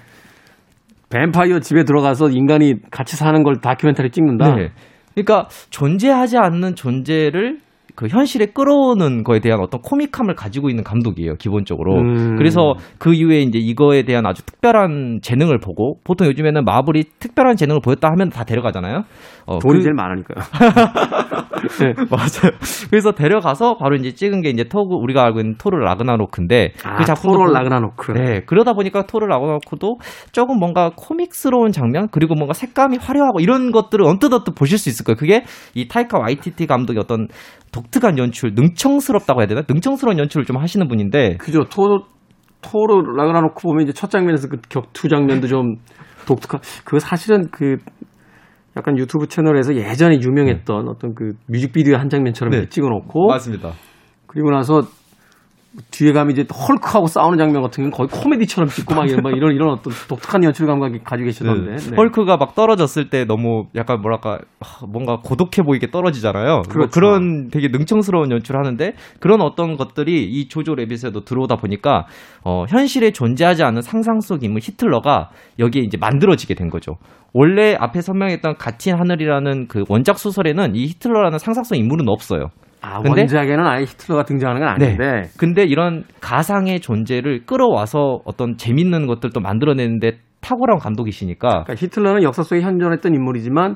뱀파이어 1.09 1.59
집에 1.59 1.83
들어가서 1.83 2.29
인간이 2.29 2.75
같이 2.91 3.15
사는 3.15 3.43
걸 3.43 3.61
다큐멘터리 3.61 4.09
찍는다. 4.11 4.55
네. 4.55 4.71
그러니까 5.13 5.47
존재하지 5.69 6.37
않는 6.37 6.75
존재를 6.75 7.59
그 7.95 8.07
현실에 8.07 8.47
끌어오는 8.47 9.23
거에 9.23 9.39
대한 9.39 9.59
어떤 9.61 9.81
코믹함을 9.81 10.35
가지고 10.35 10.69
있는 10.69 10.83
감독이에요, 10.83 11.35
기본적으로. 11.35 11.95
음. 12.01 12.35
그래서 12.37 12.73
그 12.99 13.13
이후에 13.13 13.41
이제 13.41 13.57
이거에 13.59 14.03
대한 14.03 14.25
아주 14.25 14.45
특별한 14.45 15.19
재능을 15.21 15.59
보고 15.59 15.99
보통 16.03 16.27
요즘에는 16.27 16.65
마블이 16.65 17.03
특별한 17.19 17.55
재능을 17.55 17.79
보였다 17.81 18.09
하면 18.11 18.29
다 18.29 18.43
데려가잖아요. 18.43 19.03
어, 19.47 19.59
돈이 19.59 19.77
그- 19.79 19.83
제일 19.83 19.93
많으니까요. 19.93 20.43
네. 21.79 21.93
맞아요. 22.09 22.51
그래서 22.89 23.11
데려가서 23.11 23.77
바로 23.77 23.95
이제 23.95 24.13
찍은 24.13 24.41
게 24.41 24.49
이제 24.49 24.63
토 24.65 24.81
우리가 24.81 25.23
알고 25.23 25.39
있는 25.39 25.55
토르 25.57 25.77
라그나로크인데 25.77 26.73
아, 26.83 26.97
그 26.97 27.05
작품도 27.05 27.37
토롤 27.37 27.47
보- 27.47 27.53
라그나노크. 27.53 28.11
네, 28.13 28.41
그러다 28.45 28.73
보니까 28.73 29.03
토르 29.05 29.25
라그나로크도 29.25 29.99
조금 30.31 30.59
뭔가 30.59 30.91
코믹스러운 30.95 31.71
장면 31.71 32.07
그리고 32.11 32.35
뭔가 32.35 32.53
색감이 32.53 32.97
화려하고 32.97 33.39
이런 33.39 33.71
것들을 33.71 34.05
언뜻 34.05 34.31
언뜻 34.33 34.53
보실 34.53 34.77
수 34.77 34.89
있을 34.89 35.05
거예요. 35.05 35.15
그게 35.17 35.43
이 35.73 35.87
타이카 35.87 36.19
와이티티 36.19 36.67
감독의 36.67 36.99
어떤 37.01 37.27
독특한 37.75 38.17
연출, 38.17 38.53
능청스럽다고 38.55 39.41
해야 39.41 39.47
되나? 39.47 39.63
능청스러운 39.67 40.17
연출을 40.17 40.45
좀 40.45 40.57
하시는 40.57 40.87
분인데 40.87 41.35
그죠. 41.35 41.65
토, 41.65 42.05
토르 42.61 43.01
라그나노크 43.17 43.61
보면 43.61 43.83
이제 43.83 43.91
첫 43.91 44.09
장면에서 44.09 44.47
그 44.47 44.57
격투 44.69 45.09
장면도 45.09 45.47
좀 45.47 45.75
독특한, 46.25 46.61
그거 46.85 46.99
사실은 46.99 47.49
그 47.51 47.75
약간 48.77 48.97
유튜브 48.97 49.27
채널에서 49.27 49.75
예전에 49.75 50.19
유명했던 50.21 50.87
어떤 50.87 51.13
그 51.13 51.33
뮤직비디오 51.47 51.97
한 51.97 52.09
장면처럼 52.09 52.51
네. 52.51 52.69
찍어놓고 52.69 53.27
맞습니다. 53.27 53.73
그리고 54.25 54.51
나서 54.51 54.81
뒤에 55.91 56.13
가면 56.13 56.31
이제 56.31 56.45
헐크하고 56.51 57.07
싸우는 57.07 57.37
장면 57.37 57.61
같은 57.61 57.83
건 57.83 57.91
거의 57.91 58.09
코미디처럼 58.09 58.69
찍고 58.69 58.95
막 58.95 59.09
이런, 59.09 59.21
막 59.21 59.35
이런, 59.35 59.53
이런 59.53 59.69
어떤 59.69 59.93
독특한 60.07 60.43
연출 60.43 60.67
감각이 60.67 60.99
가지고 61.03 61.25
계시던데. 61.25 61.75
네. 61.75 61.95
헐크가 61.95 62.37
막 62.37 62.55
떨어졌을 62.55 63.09
때 63.09 63.25
너무 63.25 63.65
약간 63.75 64.01
뭐랄까 64.01 64.39
하, 64.59 64.85
뭔가 64.85 65.17
고독해 65.23 65.63
보이게 65.65 65.89
떨어지잖아요. 65.91 66.53
뭐 66.53 66.61
그렇죠. 66.67 66.91
그런 66.91 67.49
되게 67.49 67.67
능청스러운 67.69 68.31
연출을 68.31 68.59
하는데 68.59 68.93
그런 69.19 69.41
어떤 69.41 69.77
것들이 69.77 70.23
이 70.23 70.47
조조 70.47 70.75
레빗에도 70.75 71.25
들어오다 71.25 71.57
보니까 71.57 72.05
어, 72.43 72.65
현실에 72.67 73.11
존재하지 73.11 73.63
않는 73.63 73.81
상상 73.81 74.19
속 74.19 74.43
인물 74.43 74.61
히틀러가 74.63 75.29
여기에 75.59 75.83
이제 75.83 75.97
만들어지게 75.97 76.55
된 76.55 76.69
거죠. 76.69 76.97
원래 77.33 77.75
앞에 77.77 78.01
설명했던 78.01 78.55
같은 78.55 78.97
하늘이라는 78.97 79.67
그 79.67 79.83
원작 79.89 80.17
소설에는 80.17 80.75
이 80.75 80.85
히틀러라는 80.85 81.37
상상성 81.37 81.77
인물은 81.77 82.07
없어요. 82.07 82.47
아, 82.81 83.01
근데- 83.01 83.21
원작에는 83.21 83.65
아예 83.65 83.83
히틀러가 83.83 84.23
등장하는 84.25 84.61
건 84.61 84.69
아닌데. 84.69 85.29
근데 85.37 85.63
이런 85.63 86.03
가상의 86.21 86.79
존재를 86.79 87.45
끌어와서 87.45 88.19
어떤 88.25 88.57
재밌는 88.57 89.07
것들도 89.07 89.39
만들어내는데 89.39 90.19
탁월한 90.41 90.77
감독이시니까 90.79 91.47
그러니까 91.63 91.73
히틀러는 91.75 92.21
역사 92.23 92.43
속에 92.43 92.61
현존했던 92.61 93.15
인물이지만 93.15 93.75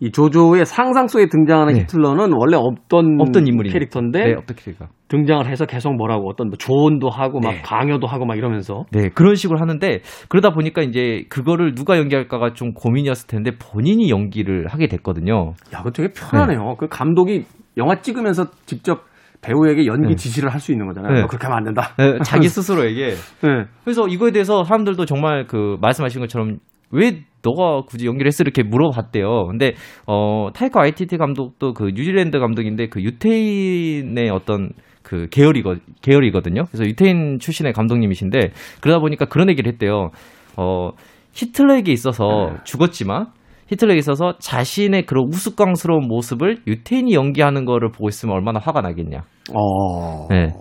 이 0.00 0.10
조조의 0.10 0.66
상상 0.66 1.06
속에 1.06 1.26
등장하는 1.28 1.74
네. 1.74 1.80
히틀러는 1.80 2.32
원래 2.36 2.56
없던, 2.56 3.18
없던 3.20 3.46
인물이니까. 3.46 3.72
캐릭터인데 3.72 4.24
네, 4.24 4.34
어떻게 4.34 4.72
가 4.72 4.88
등장을 5.06 5.46
해서 5.48 5.64
계속 5.64 5.94
뭐라고 5.94 6.28
어떤 6.28 6.48
뭐 6.48 6.56
조언도 6.58 7.08
하고 7.08 7.38
막 7.38 7.52
네. 7.52 7.62
강요도 7.62 8.08
하고 8.08 8.26
막 8.26 8.36
이러면서 8.36 8.84
네, 8.90 9.08
그런 9.14 9.36
식으로 9.36 9.60
하는데 9.60 10.00
그러다 10.28 10.50
보니까 10.50 10.82
이제 10.82 11.22
그거를 11.28 11.74
누가 11.74 11.98
연기할까가 11.98 12.52
좀 12.54 12.72
고민이었을 12.74 13.28
텐데 13.28 13.52
본인이 13.56 14.10
연기를 14.10 14.66
하게 14.66 14.88
됐거든요. 14.88 15.52
야, 15.72 15.78
그거 15.78 15.90
되게 15.92 16.08
편하네요. 16.12 16.74
그 16.78 16.88
감독이 16.88 17.44
영화 17.76 18.00
찍으면서 18.00 18.46
직접 18.66 19.04
배우에게 19.40 19.86
연기 19.86 20.08
네. 20.10 20.14
지시를 20.14 20.50
할 20.52 20.60
수 20.60 20.70
있는 20.72 20.86
거잖아요. 20.86 21.14
네. 21.14 21.20
너 21.22 21.26
그렇게 21.26 21.46
하면 21.46 21.58
안 21.58 21.64
된다. 21.64 21.90
네, 21.98 22.18
자기 22.24 22.48
스스로에게. 22.48 23.14
네. 23.42 23.64
그래서 23.84 24.06
이거에 24.06 24.30
대해서 24.30 24.62
사람들도 24.62 25.04
정말 25.06 25.46
그 25.46 25.76
말씀하신 25.80 26.20
것처럼 26.20 26.58
왜 26.92 27.22
너가 27.42 27.82
굳이 27.86 28.06
연기를 28.06 28.28
했어 28.28 28.44
이렇게 28.44 28.62
물어봤대요. 28.62 29.46
근데 29.48 29.74
어 30.06 30.50
타이커 30.54 30.80
아이티티 30.80 31.16
감독도 31.16 31.72
그 31.72 31.84
뉴질랜드 31.94 32.38
감독인데 32.38 32.88
그 32.88 33.02
유태인의 33.02 34.30
어떤 34.30 34.70
그 35.02 35.26
계열이거 35.30 35.76
계열이거든요. 36.02 36.66
그래서 36.66 36.84
유태인 36.84 37.38
출신의 37.40 37.72
감독님이신데 37.72 38.52
그러다 38.80 39.00
보니까 39.00 39.24
그런 39.24 39.48
얘기를 39.50 39.72
했대요. 39.72 40.10
어 40.56 40.90
히틀러에게 41.32 41.90
있어서 41.92 42.56
죽었지만 42.64 43.26
히틀러에게 43.68 43.98
있어서 43.98 44.36
자신의 44.38 45.06
그런 45.06 45.26
우스꽝스러운 45.28 46.06
모습을 46.08 46.58
유태인이 46.66 47.14
연기하는 47.14 47.64
거를 47.64 47.90
보고 47.90 48.08
있으면 48.08 48.34
얼마나 48.34 48.58
화가 48.58 48.80
나겠냐. 48.80 49.22
어. 49.54 50.28
네. 50.28 50.52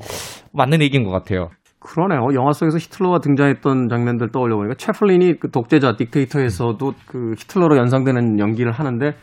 맞는 0.53 0.81
얘기인 0.81 1.03
것 1.03 1.11
같아요. 1.11 1.49
그러네요. 1.79 2.21
영화 2.35 2.53
속에서 2.53 2.77
히틀러가 2.77 3.19
등장했던 3.19 3.89
장면들 3.89 4.31
떠올려 4.31 4.55
보니까 4.55 4.75
채플린이 4.75 5.39
그 5.39 5.49
독재자 5.49 5.93
딕테이터에서도 5.93 6.93
그 7.07 7.31
히틀러로 7.37 7.75
연상되는 7.77 8.39
연기를 8.39 8.71
하는데 8.71 9.13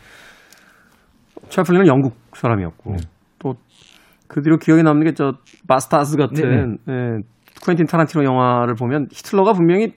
채플린은 1.47 1.87
영국 1.87 2.15
사람이었고 2.33 2.95
또그 3.39 4.41
뒤로 4.43 4.57
기억에 4.57 4.83
남는 4.83 5.05
게저 5.05 5.33
바스타스 5.67 6.17
같은 6.17 6.77
예, 6.89 7.23
쿠엔틴 7.63 7.85
타란티노 7.87 8.25
영화를 8.25 8.75
보면 8.75 9.07
히틀러가 9.11 9.53
분명히 9.53 9.93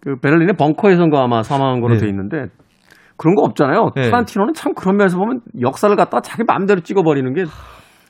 그 0.00 0.16
베를린의 0.16 0.56
벙커에선가 0.56 1.22
아마 1.22 1.42
사망한 1.44 1.80
거로 1.80 1.94
네. 1.94 2.00
돼 2.00 2.08
있는데 2.08 2.46
그런 3.16 3.34
거 3.34 3.42
없잖아요. 3.42 3.90
네. 3.94 4.10
타란티노는 4.10 4.54
참 4.54 4.74
그런 4.74 4.96
면에서 4.96 5.18
보면 5.18 5.40
역사를 5.60 5.94
갖다 5.96 6.20
자기 6.20 6.42
마음대로 6.46 6.80
찍어버리는 6.80 7.32
게 7.34 7.44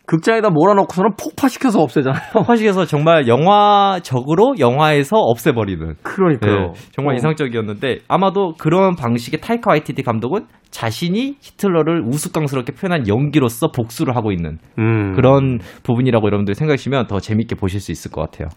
극장에다 0.06 0.50
몰아넣고서는 0.50 1.12
폭파시켜서 1.18 1.80
없애잖아요. 1.80 2.20
화식에서 2.46 2.84
정말 2.84 3.26
영화적으로 3.26 4.54
영화에서 4.58 5.16
없애버리는. 5.16 5.94
그러니까요. 6.02 6.56
네, 6.56 6.72
정말 6.92 7.14
어. 7.14 7.16
이상적이었는데 7.16 8.00
아마도 8.08 8.52
그런 8.58 8.96
방식의 8.96 9.40
타이카 9.40 9.70
와이티티 9.70 10.02
감독은 10.02 10.46
자신이 10.70 11.36
히틀러를 11.40 12.02
우스꽝스럽게 12.06 12.72
표현한 12.72 13.08
연기로서 13.08 13.68
복수를 13.70 14.14
하고 14.16 14.32
있는 14.32 14.58
음. 14.78 15.14
그런 15.14 15.58
부분이라고 15.84 16.26
여러분들 16.26 16.54
생각하시면 16.54 17.06
더 17.06 17.20
재밌게 17.20 17.54
보실 17.54 17.80
수 17.80 17.92
있을 17.92 18.10
것 18.10 18.20
같아요. 18.22 18.48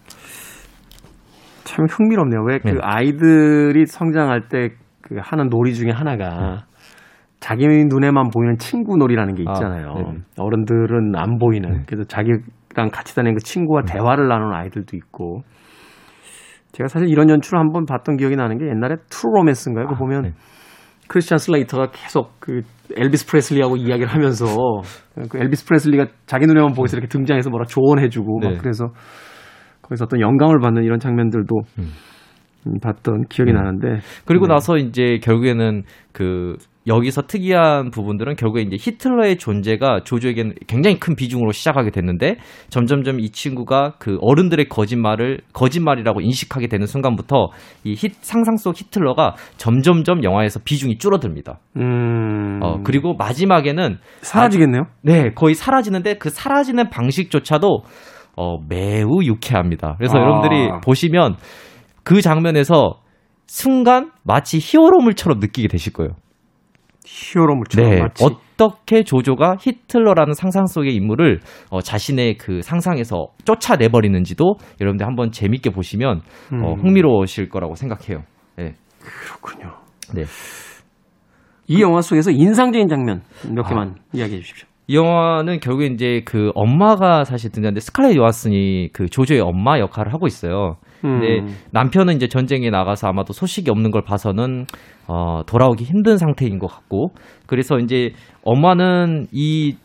참 1.63 1.85
흥미롭네요. 1.89 2.41
왜그 2.45 2.67
네. 2.67 2.73
아이들이 2.81 3.85
성장할 3.85 4.47
때 4.49 4.69
그 5.07 5.15
하는 5.21 5.49
놀이 5.49 5.73
중에 5.73 5.91
하나가 5.91 6.65
자기 7.39 7.65
눈에만 7.67 8.29
보이는 8.29 8.57
친구 8.57 8.97
놀이라는 8.97 9.35
게 9.35 9.43
아, 9.47 9.53
있잖아요. 9.53 9.93
네네. 9.93 10.17
어른들은 10.37 11.15
안 11.15 11.37
보이는. 11.37 11.69
네. 11.69 11.83
그래서 11.85 12.03
자기랑 12.03 12.89
같이 12.91 13.15
다니는 13.15 13.35
그 13.35 13.43
친구와 13.43 13.83
대화를 13.83 14.27
나누는 14.27 14.53
아이들도 14.53 14.97
있고. 14.97 15.43
제가 16.73 16.89
사실 16.89 17.07
이런 17.09 17.29
연출을 17.29 17.59
한번 17.59 17.85
봤던 17.85 18.17
기억이 18.17 18.35
나는 18.35 18.57
게 18.57 18.65
옛날에 18.67 18.97
트루 19.09 19.31
로맨스인가요? 19.35 19.87
그거 19.87 19.97
보면 19.97 20.21
네. 20.23 20.33
크리스찬 21.07 21.37
슬레이터가 21.37 21.89
계속 21.91 22.33
그 22.39 22.61
엘비스 22.95 23.27
프레슬리하고 23.27 23.77
이야기를 23.77 24.07
하면서 24.07 24.45
그 25.29 25.37
엘비스 25.39 25.65
프레슬리가 25.65 26.07
자기 26.25 26.45
눈에만 26.45 26.73
보여서 26.73 26.97
이렇게 26.97 27.07
등장해서 27.07 27.49
뭐라 27.49 27.65
조언해주고 27.65 28.39
네. 28.41 28.49
막 28.49 28.57
그래서 28.59 28.87
거기서 29.81 30.05
어떤 30.05 30.19
영감을 30.19 30.59
받는 30.59 30.83
이런 30.83 30.99
장면들도 30.99 31.55
음. 31.79 31.91
음, 32.65 32.79
봤던 32.81 33.25
기억이 33.29 33.53
나는데 33.53 33.99
그리고 34.25 34.47
네. 34.47 34.53
나서 34.53 34.77
이제 34.77 35.19
결국에는 35.21 35.83
그 36.11 36.57
여기서 36.87 37.23
특이한 37.23 37.91
부분들은 37.91 38.35
결국에 38.35 38.61
이제 38.61 38.77
히틀러의 38.79 39.37
존재가 39.37 40.01
조조에게는 40.05 40.55
굉장히 40.67 40.99
큰 40.99 41.15
비중으로 41.15 41.51
시작하게 41.51 41.91
됐는데 41.91 42.37
점점점 42.69 43.19
이 43.19 43.29
친구가 43.29 43.95
그 43.99 44.17
어른들의 44.21 44.69
거짓말을 44.69 45.41
거짓말이라고 45.53 46.21
인식하게 46.21 46.67
되는 46.67 46.87
순간부터 46.87 47.49
이 47.83 47.93
히, 47.93 48.09
상상 48.21 48.55
속 48.55 48.79
히틀러가 48.79 49.35
점점점 49.57 50.23
영화에서 50.23 50.61
비중이 50.63 50.97
줄어듭니다. 50.97 51.59
음, 51.75 52.59
어, 52.63 52.79
그리고 52.83 53.15
마지막에는 53.15 53.97
사라지겠네요. 54.21 54.83
네, 55.01 55.31
거의 55.33 55.55
사라지는데 55.55 56.17
그 56.17 56.29
사라지는 56.29 56.89
방식조차도 56.89 57.83
어, 58.37 58.57
매우 58.69 59.23
유쾌합니다. 59.23 59.95
그래서 59.97 60.17
아. 60.17 60.21
여러분들이 60.21 60.69
보시면 60.85 61.35
그 62.07 62.21
장면에서 62.21 63.01
순간 63.47 64.11
마치 64.23 64.59
히어로물처럼 64.61 65.39
느끼게 65.39 65.67
되실 65.67 65.91
거예요. 65.91 66.11
히어로물처럼 67.05 67.89
네, 67.89 67.99
마치 67.99 68.23
어떻게 68.23 69.03
조조가 69.03 69.57
히틀러라는 69.59 70.33
상상 70.33 70.67
속의 70.67 70.95
인물을 70.95 71.41
어, 71.69 71.81
자신의 71.81 72.37
그 72.37 72.61
상상에서 72.61 73.27
쫓아내버리는지도 73.43 74.55
여러분들 74.79 75.05
한번 75.05 75.31
재밌게 75.31 75.71
보시면 75.71 76.21
어, 76.53 76.73
음. 76.75 76.79
흥미로우실 76.79 77.49
거라고 77.49 77.75
생각해요. 77.75 78.23
네, 78.55 78.75
그렇군요. 78.99 79.73
네. 80.13 80.23
이 81.67 81.81
영화 81.81 81.99
속에서 81.99 82.31
인상적인 82.31 82.87
장면 82.87 83.21
몇 83.53 83.65
아. 83.65 83.67
개만 83.69 83.95
이야기해 84.13 84.39
주십시오. 84.39 84.65
이 84.87 84.95
영화는 84.95 85.59
결국에 85.59 85.87
이제 85.87 86.21
그 86.23 86.51
엄마가 86.55 87.25
사실 87.25 87.51
등장하는데 87.51 87.81
스칼렛 87.81 88.15
요하슨이 88.15 88.91
그 88.93 89.09
조조의 89.09 89.41
엄마 89.41 89.77
역할을 89.79 90.13
하고 90.13 90.25
있어요. 90.25 90.77
근데 91.01 91.39
음. 91.39 91.55
남편은 91.71 92.15
이제 92.15 92.27
전쟁에 92.27 92.69
나가서 92.69 93.07
아마도 93.07 93.33
소식이 93.33 93.69
없는 93.69 93.91
걸 93.91 94.01
봐서는 94.01 94.65
어, 95.07 95.41
돌아오기 95.45 95.83
힘든 95.83 96.17
상태인 96.17 96.59
것 96.59 96.67
같고 96.67 97.09
그래서 97.45 97.77
이제 97.79 98.11
엄마는 98.43 99.27
이 99.31 99.75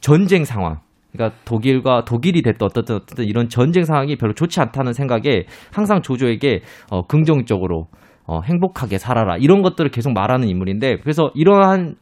전쟁 0.00 0.44
상황 0.44 0.78
그러니까 1.12 1.36
독일과 1.44 2.04
독일이 2.04 2.42
됐든 2.42 2.64
어떻든 2.64 2.96
어쨌든 2.96 3.24
이런 3.26 3.48
전쟁 3.48 3.84
상황이 3.84 4.16
별로 4.16 4.32
좋지 4.32 4.60
않다는 4.60 4.92
생각에 4.92 5.44
항상 5.72 6.00
조조에게 6.02 6.62
어, 6.90 7.02
긍정적으로 7.06 7.88
어, 8.26 8.40
행복하게 8.42 8.98
살아라 8.98 9.36
이런 9.36 9.62
것들을 9.62 9.90
계속 9.90 10.12
말하는 10.12 10.48
인물인데 10.48 10.98
그래서 10.98 11.30
이러한 11.34 11.96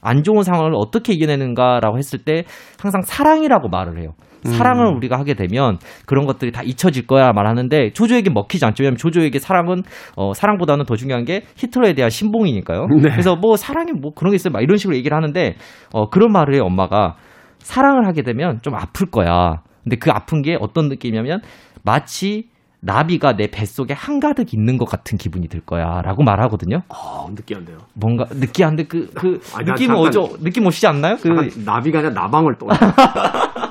안 0.00 0.22
좋은 0.22 0.42
상황을 0.42 0.72
어떻게 0.74 1.12
이겨내는가라고 1.12 1.98
했을 1.98 2.20
때 2.24 2.44
항상 2.80 3.02
사랑이라고 3.02 3.68
말을 3.68 4.00
해요. 4.00 4.12
사랑을 4.44 4.86
음. 4.86 4.96
우리가 4.96 5.18
하게 5.18 5.34
되면 5.34 5.78
그런 6.06 6.26
것들이 6.26 6.52
다 6.52 6.62
잊혀질 6.62 7.06
거야 7.06 7.32
말하는데 7.32 7.92
조조에게 7.92 8.30
먹히지 8.30 8.64
않죠. 8.64 8.82
왜냐하면 8.82 8.96
조조에게 8.96 9.38
사랑은 9.38 9.82
어, 10.16 10.32
사랑보다는 10.34 10.84
더 10.84 10.96
중요한 10.96 11.24
게 11.24 11.42
히틀러에 11.56 11.94
대한 11.94 12.10
신봉이니까요. 12.10 12.86
네. 13.02 13.10
그래서 13.10 13.36
뭐 13.36 13.56
사랑이 13.56 13.92
뭐 13.92 14.12
그런 14.14 14.30
게 14.30 14.36
있어요. 14.36 14.52
막 14.52 14.62
이런 14.62 14.76
식으로 14.76 14.96
얘기를 14.96 15.16
하는데 15.16 15.56
어, 15.92 16.08
그런 16.08 16.32
말을 16.32 16.54
해요. 16.54 16.64
엄마가 16.64 17.16
사랑을 17.58 18.06
하게 18.06 18.22
되면 18.22 18.60
좀 18.62 18.74
아플 18.74 19.06
거야. 19.10 19.62
근데 19.82 19.96
그 19.96 20.10
아픈 20.10 20.42
게 20.42 20.56
어떤 20.60 20.88
느낌이냐면 20.88 21.40
마치 21.84 22.48
나비가 22.80 23.34
내 23.36 23.48
뱃속에 23.48 23.94
한가득 23.94 24.54
있는 24.54 24.78
것 24.78 24.84
같은 24.84 25.18
기분이 25.18 25.48
들 25.48 25.60
거야. 25.60 26.02
라고 26.02 26.22
말하거든요. 26.22 26.82
아, 26.88 27.26
느끼한데요. 27.30 27.78
뭔가 27.94 28.26
느끼한데 28.30 28.84
그, 28.84 29.10
그, 29.14 29.40
아니, 29.54 29.66
나 29.66 29.72
느낌은 29.72 29.96
어죠? 29.96 30.36
느낌 30.40 30.66
오시지 30.66 30.86
않나요? 30.86 31.16
그, 31.16 31.28
나비가 31.64 31.98
아니라 31.98 32.14
나방을 32.14 32.54
또. 32.58 32.68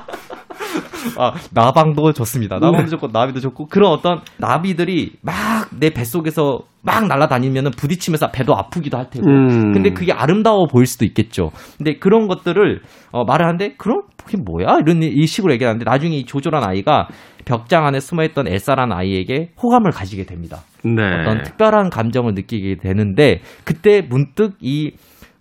아, 1.18 1.32
나방도 1.52 2.12
좋습니다. 2.12 2.56
나방도 2.58 2.82
네. 2.84 2.90
좋고, 2.90 3.08
나비도 3.12 3.40
좋고, 3.40 3.66
그런 3.66 3.90
어떤 3.92 4.20
나비들이 4.38 5.12
막 5.22 5.46
내 5.78 5.90
뱃속에서 5.90 6.60
막 6.82 7.06
날아다니면은 7.08 7.72
부딪히면서 7.72 8.30
배도 8.30 8.56
아프기도 8.56 8.96
할 8.96 9.10
테고. 9.10 9.28
음. 9.28 9.72
근데 9.72 9.90
그게 9.90 10.12
아름다워 10.12 10.66
보일 10.66 10.86
수도 10.86 11.04
있겠죠. 11.04 11.50
근데 11.76 11.98
그런 11.98 12.28
것들을 12.28 12.80
어, 13.10 13.24
말을 13.24 13.44
하는데, 13.44 13.74
그럼 13.76 14.02
그게 14.24 14.38
뭐야? 14.38 14.78
이런 14.80 15.02
이- 15.02 15.08
이 15.12 15.26
식으로 15.26 15.52
얘기하는데, 15.54 15.84
나중에 15.84 16.16
이 16.16 16.24
조조란 16.24 16.62
아이가 16.62 17.08
벽장 17.44 17.84
안에 17.86 17.98
숨어있던 18.00 18.46
엘사라는 18.46 18.96
아이에게 18.96 19.50
호감을 19.62 19.90
가지게 19.90 20.24
됩니다. 20.24 20.58
네. 20.84 21.02
어떤 21.20 21.42
특별한 21.42 21.90
감정을 21.90 22.34
느끼게 22.34 22.76
되는데 22.80 23.40
그때 23.64 24.02
문득 24.02 24.54
이 24.60 24.92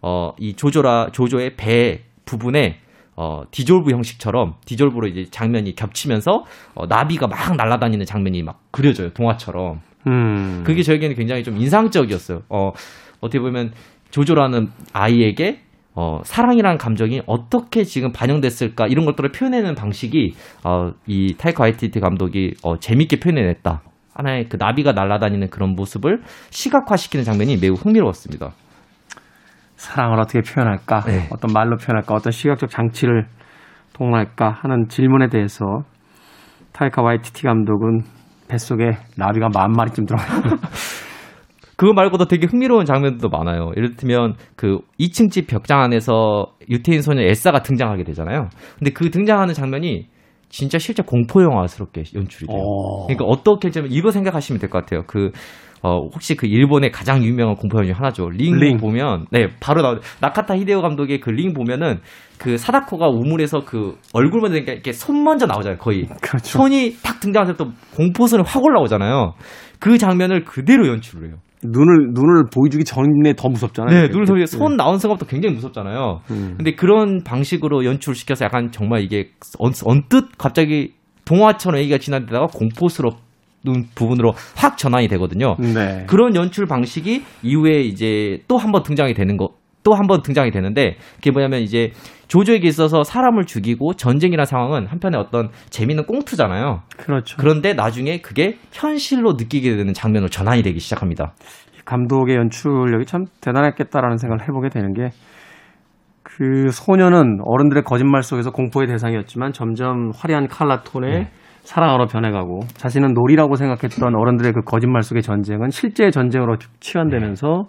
어, 0.02 0.32
이 0.40 0.56
조조라 0.56 1.10
조조의 1.12 1.56
배 1.56 2.02
부분에 2.26 2.78
어, 3.16 3.44
디졸브 3.52 3.92
형식처럼 3.92 4.56
디졸브로 4.66 5.08
이제 5.08 5.26
장면이 5.30 5.76
겹치면서 5.76 6.46
어, 6.74 6.86
나비가 6.88 7.28
막 7.28 7.56
날아다니는 7.56 8.06
장면이 8.06 8.44
막 8.44 8.60
그려져요 8.72 9.12
동화처럼 9.14 9.82
음. 10.08 10.64
그게 10.66 10.84
저에게는 10.84 11.16
굉장히 11.16 11.44
좀 11.44 11.58
인상적이었어요. 11.58 12.44
어, 12.50 12.72
어떻게 13.22 13.40
보면 13.40 13.72
조조라는 14.12 14.70
아이에게 14.94 15.62
어, 15.94 16.22
사랑이라는 16.26 16.78
감정이 16.78 17.22
어떻게 17.26 17.86
지금 17.86 18.12
반영됐을까 18.12 18.88
이런 18.88 19.06
것들을 19.06 19.32
표현하는 19.32 19.76
방식이 19.76 20.36
어, 20.64 20.92
이 21.08 21.36
타이카 21.38 21.64
와이티티 21.64 22.00
감독이 22.02 22.54
어, 22.64 22.78
재밌게 22.78 23.20
표현해냈다. 23.20 23.82
하나의 24.14 24.48
그 24.50 24.58
나비가 24.58 24.92
날아다니는 24.92 25.50
그런 25.50 25.70
모습을 25.76 26.22
시각화시키는 26.50 27.24
장면이 27.26 27.58
매우 27.58 27.74
흥미로웠습니다. 27.74 28.54
사랑을 29.86 30.20
어떻게 30.20 30.42
표현할까? 30.42 31.02
네. 31.02 31.28
어떤 31.32 31.52
말로 31.54 31.78
표현할까? 31.78 32.14
어떤 32.16 32.32
시각적 32.32 32.70
장치를 32.70 33.26
동원할까? 33.94 34.50
하는 34.62 34.88
질문에 34.90 35.28
대해서 35.30 35.66
타이카 36.74 37.02
와이티티 37.02 37.44
감독은 37.44 38.02
뱃속에 38.48 38.92
나비가 39.18 39.48
만 39.54 39.72
마리쯤 39.72 40.06
들어가 40.06 40.24
그거 41.78 41.94
말고도 41.94 42.26
되게 42.26 42.48
흥미로운 42.48 42.86
장면들도 42.86 43.28
많아요. 43.30 43.72
예를 43.76 43.96
들면 43.96 44.36
그 44.56 44.80
2층 45.00 45.30
집 45.30 45.48
벽장 45.48 45.82
안에서 45.82 46.54
유태인 46.70 47.02
소녀 47.02 47.22
엘사가 47.22 47.64
등장하게 47.64 48.04
되잖아요. 48.06 48.48
근데 48.80 48.92
그 48.92 49.10
등장하는 49.10 49.54
장면이 49.54 50.08
진짜 50.50 50.78
실제 50.78 51.04
공포 51.04 51.44
영화스럽게 51.44 52.04
연출이 52.16 52.48
돼요. 52.48 52.62
어. 52.62 53.06
그러니까 53.08 53.26
어떻게 53.26 53.72
좀 53.72 53.88
이거 53.90 54.12
생각하시면 54.12 54.60
될 54.60 54.70
것 54.70 54.80
같아요. 54.86 55.04
그 55.06 55.32
어, 55.82 56.00
혹시 56.14 56.36
그 56.36 56.48
일본의 56.48 56.92
가장 56.92 57.24
유명한 57.24 57.56
공포 57.56 57.78
영화 57.78 57.86
중 57.86 57.96
하나죠. 57.96 58.30
링, 58.30 58.56
링. 58.58 58.78
보면 58.78 59.28
네 59.32 59.48
바로 59.60 59.82
나 59.82 60.00
나카타 60.22 60.58
히데오 60.58 60.82
감독의 60.82 61.20
그 61.20 61.30
링 61.30 61.54
보면은 61.54 62.00
그 62.40 62.58
사다코가 62.58 63.08
우물에서 63.08 63.64
그 63.66 63.96
얼굴만 64.14 64.52
되니까 64.52 64.74
이렇게 64.74 64.92
손 64.92 65.24
먼저 65.24 65.46
나오잖아요. 65.46 65.78
거의 65.80 66.08
그렇죠. 66.22 66.60
손이 66.60 66.98
탁때또 67.04 67.72
공포선이 67.96 68.44
확 68.46 68.64
올라오잖아요. 68.64 69.34
그 69.80 69.98
장면을 69.98 70.44
그대로 70.44 70.88
연출을 70.88 71.28
해요. 71.30 71.38
눈을 71.64 72.14
눈을 72.14 72.44
보여주기 72.54 72.84
전에 72.84 73.34
더 73.36 73.50
무섭잖아요. 73.50 74.02
네, 74.02 74.08
눈을 74.10 74.26
돌리손 74.26 74.76
나온 74.78 75.00
순간부터 75.00 75.30
굉장히 75.30 75.56
무섭잖아요. 75.56 76.22
음. 76.32 76.54
근데 76.58 76.76
그런 76.76 77.24
방식으로 77.24 77.86
연출시켜서 77.86 78.46
약간 78.46 78.72
정말 78.72 79.02
이게 79.02 79.30
언, 79.60 79.72
언뜻 79.86 80.26
갑자기 80.38 80.94
동화처럼 81.26 81.80
얘기가 81.80 81.98
지나다가 81.98 82.46
공포스럽는 82.48 83.25
부분으로 83.96 84.34
확 84.56 84.78
전환이 84.78 85.08
되거든요. 85.10 85.56
네. 85.60 86.06
그런 86.08 86.36
연출 86.36 86.66
방식이 86.66 87.24
이후에 87.44 87.82
이제 87.82 88.40
또 88.48 88.58
한 88.58 88.72
번 88.72 88.84
등장이 88.84 89.14
되는 89.14 89.38
거, 89.38 89.50
또 89.84 89.94
한 89.94 90.08
번 90.08 90.22
등장이 90.24 90.52
되는데 90.52 90.98
그게 91.16 91.32
뭐냐면 91.32 91.62
이제 91.62 91.92
조조에게 92.28 92.68
있어서 92.68 93.04
사람을 93.04 93.46
죽이고 93.46 93.94
전쟁이라는 93.94 94.46
상황은 94.46 94.88
한편의 94.88 95.20
어떤 95.20 95.50
재미있는 95.70 96.06
꽁트잖아요. 96.06 96.82
그렇죠. 96.98 97.38
그런데 97.40 97.74
나중에 97.74 98.22
그게 98.22 98.58
현실로 98.72 99.34
느끼게 99.34 99.76
되는 99.76 99.94
장면으로 99.94 100.30
전환이 100.30 100.64
되기 100.64 100.80
시작합니다. 100.80 101.34
감독의 101.86 102.36
연출력이 102.36 103.06
참 103.06 103.26
대단했겠다라는 103.42 104.18
생각을 104.18 104.48
해보게 104.48 104.70
되는 104.70 104.94
게 104.94 105.12
그 106.24 106.70
소녀는 106.72 107.40
어른들의 107.46 107.84
거짓말 107.84 108.24
속에서 108.24 108.52
공포의 108.52 108.88
대상이었지만 108.88 109.54
점점 109.54 110.12
화려한 110.16 110.48
칼라 110.48 110.82
톤의 110.82 111.12
네. 111.12 111.32
사랑으로 111.66 112.06
변해가고 112.06 112.62
자신은 112.76 113.14
놀이라고 113.14 113.56
생각했던 113.56 114.16
어른들의 114.16 114.54
그 114.54 114.62
거짓말 114.62 115.04
속의 115.04 115.24
전쟁은 115.24 115.72
실제 115.72 116.10
전쟁으로 116.12 116.58
치환되면서 116.80 117.66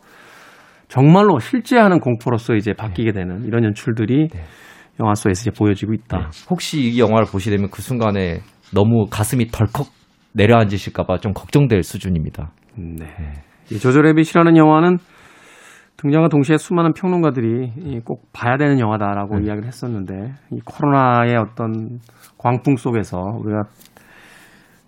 정말로 0.89 1.39
실제 1.39 1.79
하는 1.79 1.99
공포로서 1.99 2.55
이제 2.55 2.73
바뀌게 2.73 3.13
되는 3.13 3.45
이런 3.45 3.65
연출들이 3.65 4.29
네. 4.29 4.41
영화 5.01 5.15
속에서 5.15 5.43
이제 5.43 5.51
보여지고 5.51 5.95
있다. 5.95 6.31
혹시 6.49 6.81
이 6.81 7.01
영화를 7.01 7.27
보시게 7.31 7.57
되면 7.57 7.71
그 7.71 7.83
순간에 7.83 8.41
너무 8.73 9.07
가슴이 9.11 9.49
덜컥 9.49 9.87
내려앉으실까봐 10.35 11.19
좀 11.19 11.33
걱정될 11.33 11.83
수준입니다. 11.83 12.51
네. 12.77 13.07
이 13.71 13.79
조조래빗이라는 13.79 14.57
영화는 14.57 14.99
등장과 15.97 16.29
동시에 16.29 16.59
수많은 16.59 16.93
평론가들이 16.93 17.73
이꼭 17.77 18.33
봐야 18.33 18.57
되는 18.57 18.79
영화다라고 18.79 19.39
네. 19.39 19.47
이야기를 19.47 19.67
했었는데 19.67 20.35
이 20.53 20.61
코로나의 20.65 21.37
어떤 21.37 22.01
광풍 22.39 22.77
속에서 22.77 23.19
우리가 23.19 23.63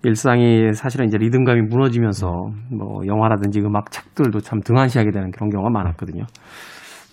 일상이 0.05 0.73
사실은 0.75 1.07
이제 1.07 1.19
리듬감이 1.19 1.63
무너지면서 1.63 2.29
뭐 2.71 3.07
영화라든지 3.07 3.61
음악 3.61 3.91
책들도 3.91 4.41
참 4.41 4.61
등한시하게 4.61 5.11
되는 5.11 5.31
그런 5.31 5.51
경우가 5.51 5.71
많았거든요. 5.71 6.25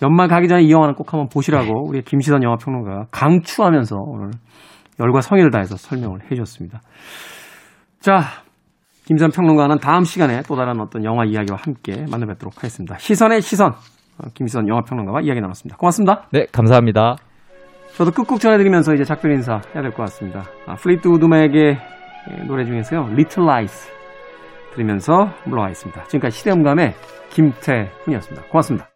연말 0.02 0.28
가기 0.28 0.46
전에 0.46 0.62
이 0.62 0.70
영화는 0.70 0.94
꼭 0.94 1.12
한번 1.12 1.28
보시라고 1.28 1.88
우리 1.88 2.02
김시선 2.02 2.42
영화 2.42 2.56
평론가가 2.56 3.06
강추하면서 3.10 3.96
오늘 3.96 4.30
열과 5.00 5.20
성의를 5.20 5.50
다해서 5.50 5.76
설명을 5.76 6.22
해 6.24 6.28
주셨습니다. 6.28 6.80
자, 7.98 8.20
김선 9.06 9.30
평론가는 9.30 9.78
다음 9.78 10.02
시간에 10.04 10.42
또 10.48 10.56
다른 10.56 10.80
어떤 10.80 11.04
영화 11.04 11.24
이야기와 11.24 11.58
함께 11.62 12.04
만나 12.10 12.26
뵙도록 12.26 12.56
하겠습니다. 12.56 12.98
시선의 12.98 13.40
시선. 13.40 13.72
어, 14.18 14.28
김시선 14.34 14.66
영화 14.68 14.82
평론가와 14.82 15.20
이야기 15.20 15.40
나눴습니다. 15.40 15.76
고맙습니다. 15.76 16.26
네, 16.32 16.46
감사합니다. 16.50 17.16
저도 17.94 18.10
끝곡 18.10 18.40
전해드리면서 18.40 18.94
이제 18.94 19.04
작별 19.04 19.32
인사 19.32 19.60
해야 19.74 19.82
될 19.82 19.92
것 19.92 20.02
같습니다. 20.04 20.44
아, 20.66 20.74
플리트우드 20.74 21.06
맥의 21.08 21.78
노래 22.48 22.64
중에서요. 22.64 23.08
Little 23.12 23.48
Lies 23.48 23.88
들으면서 24.74 25.30
물러가겠습니다. 25.44 26.04
지금까지 26.04 26.36
시대음감의 26.38 26.94
김태훈이었습니다. 27.30 28.48
고맙습니다. 28.50 28.95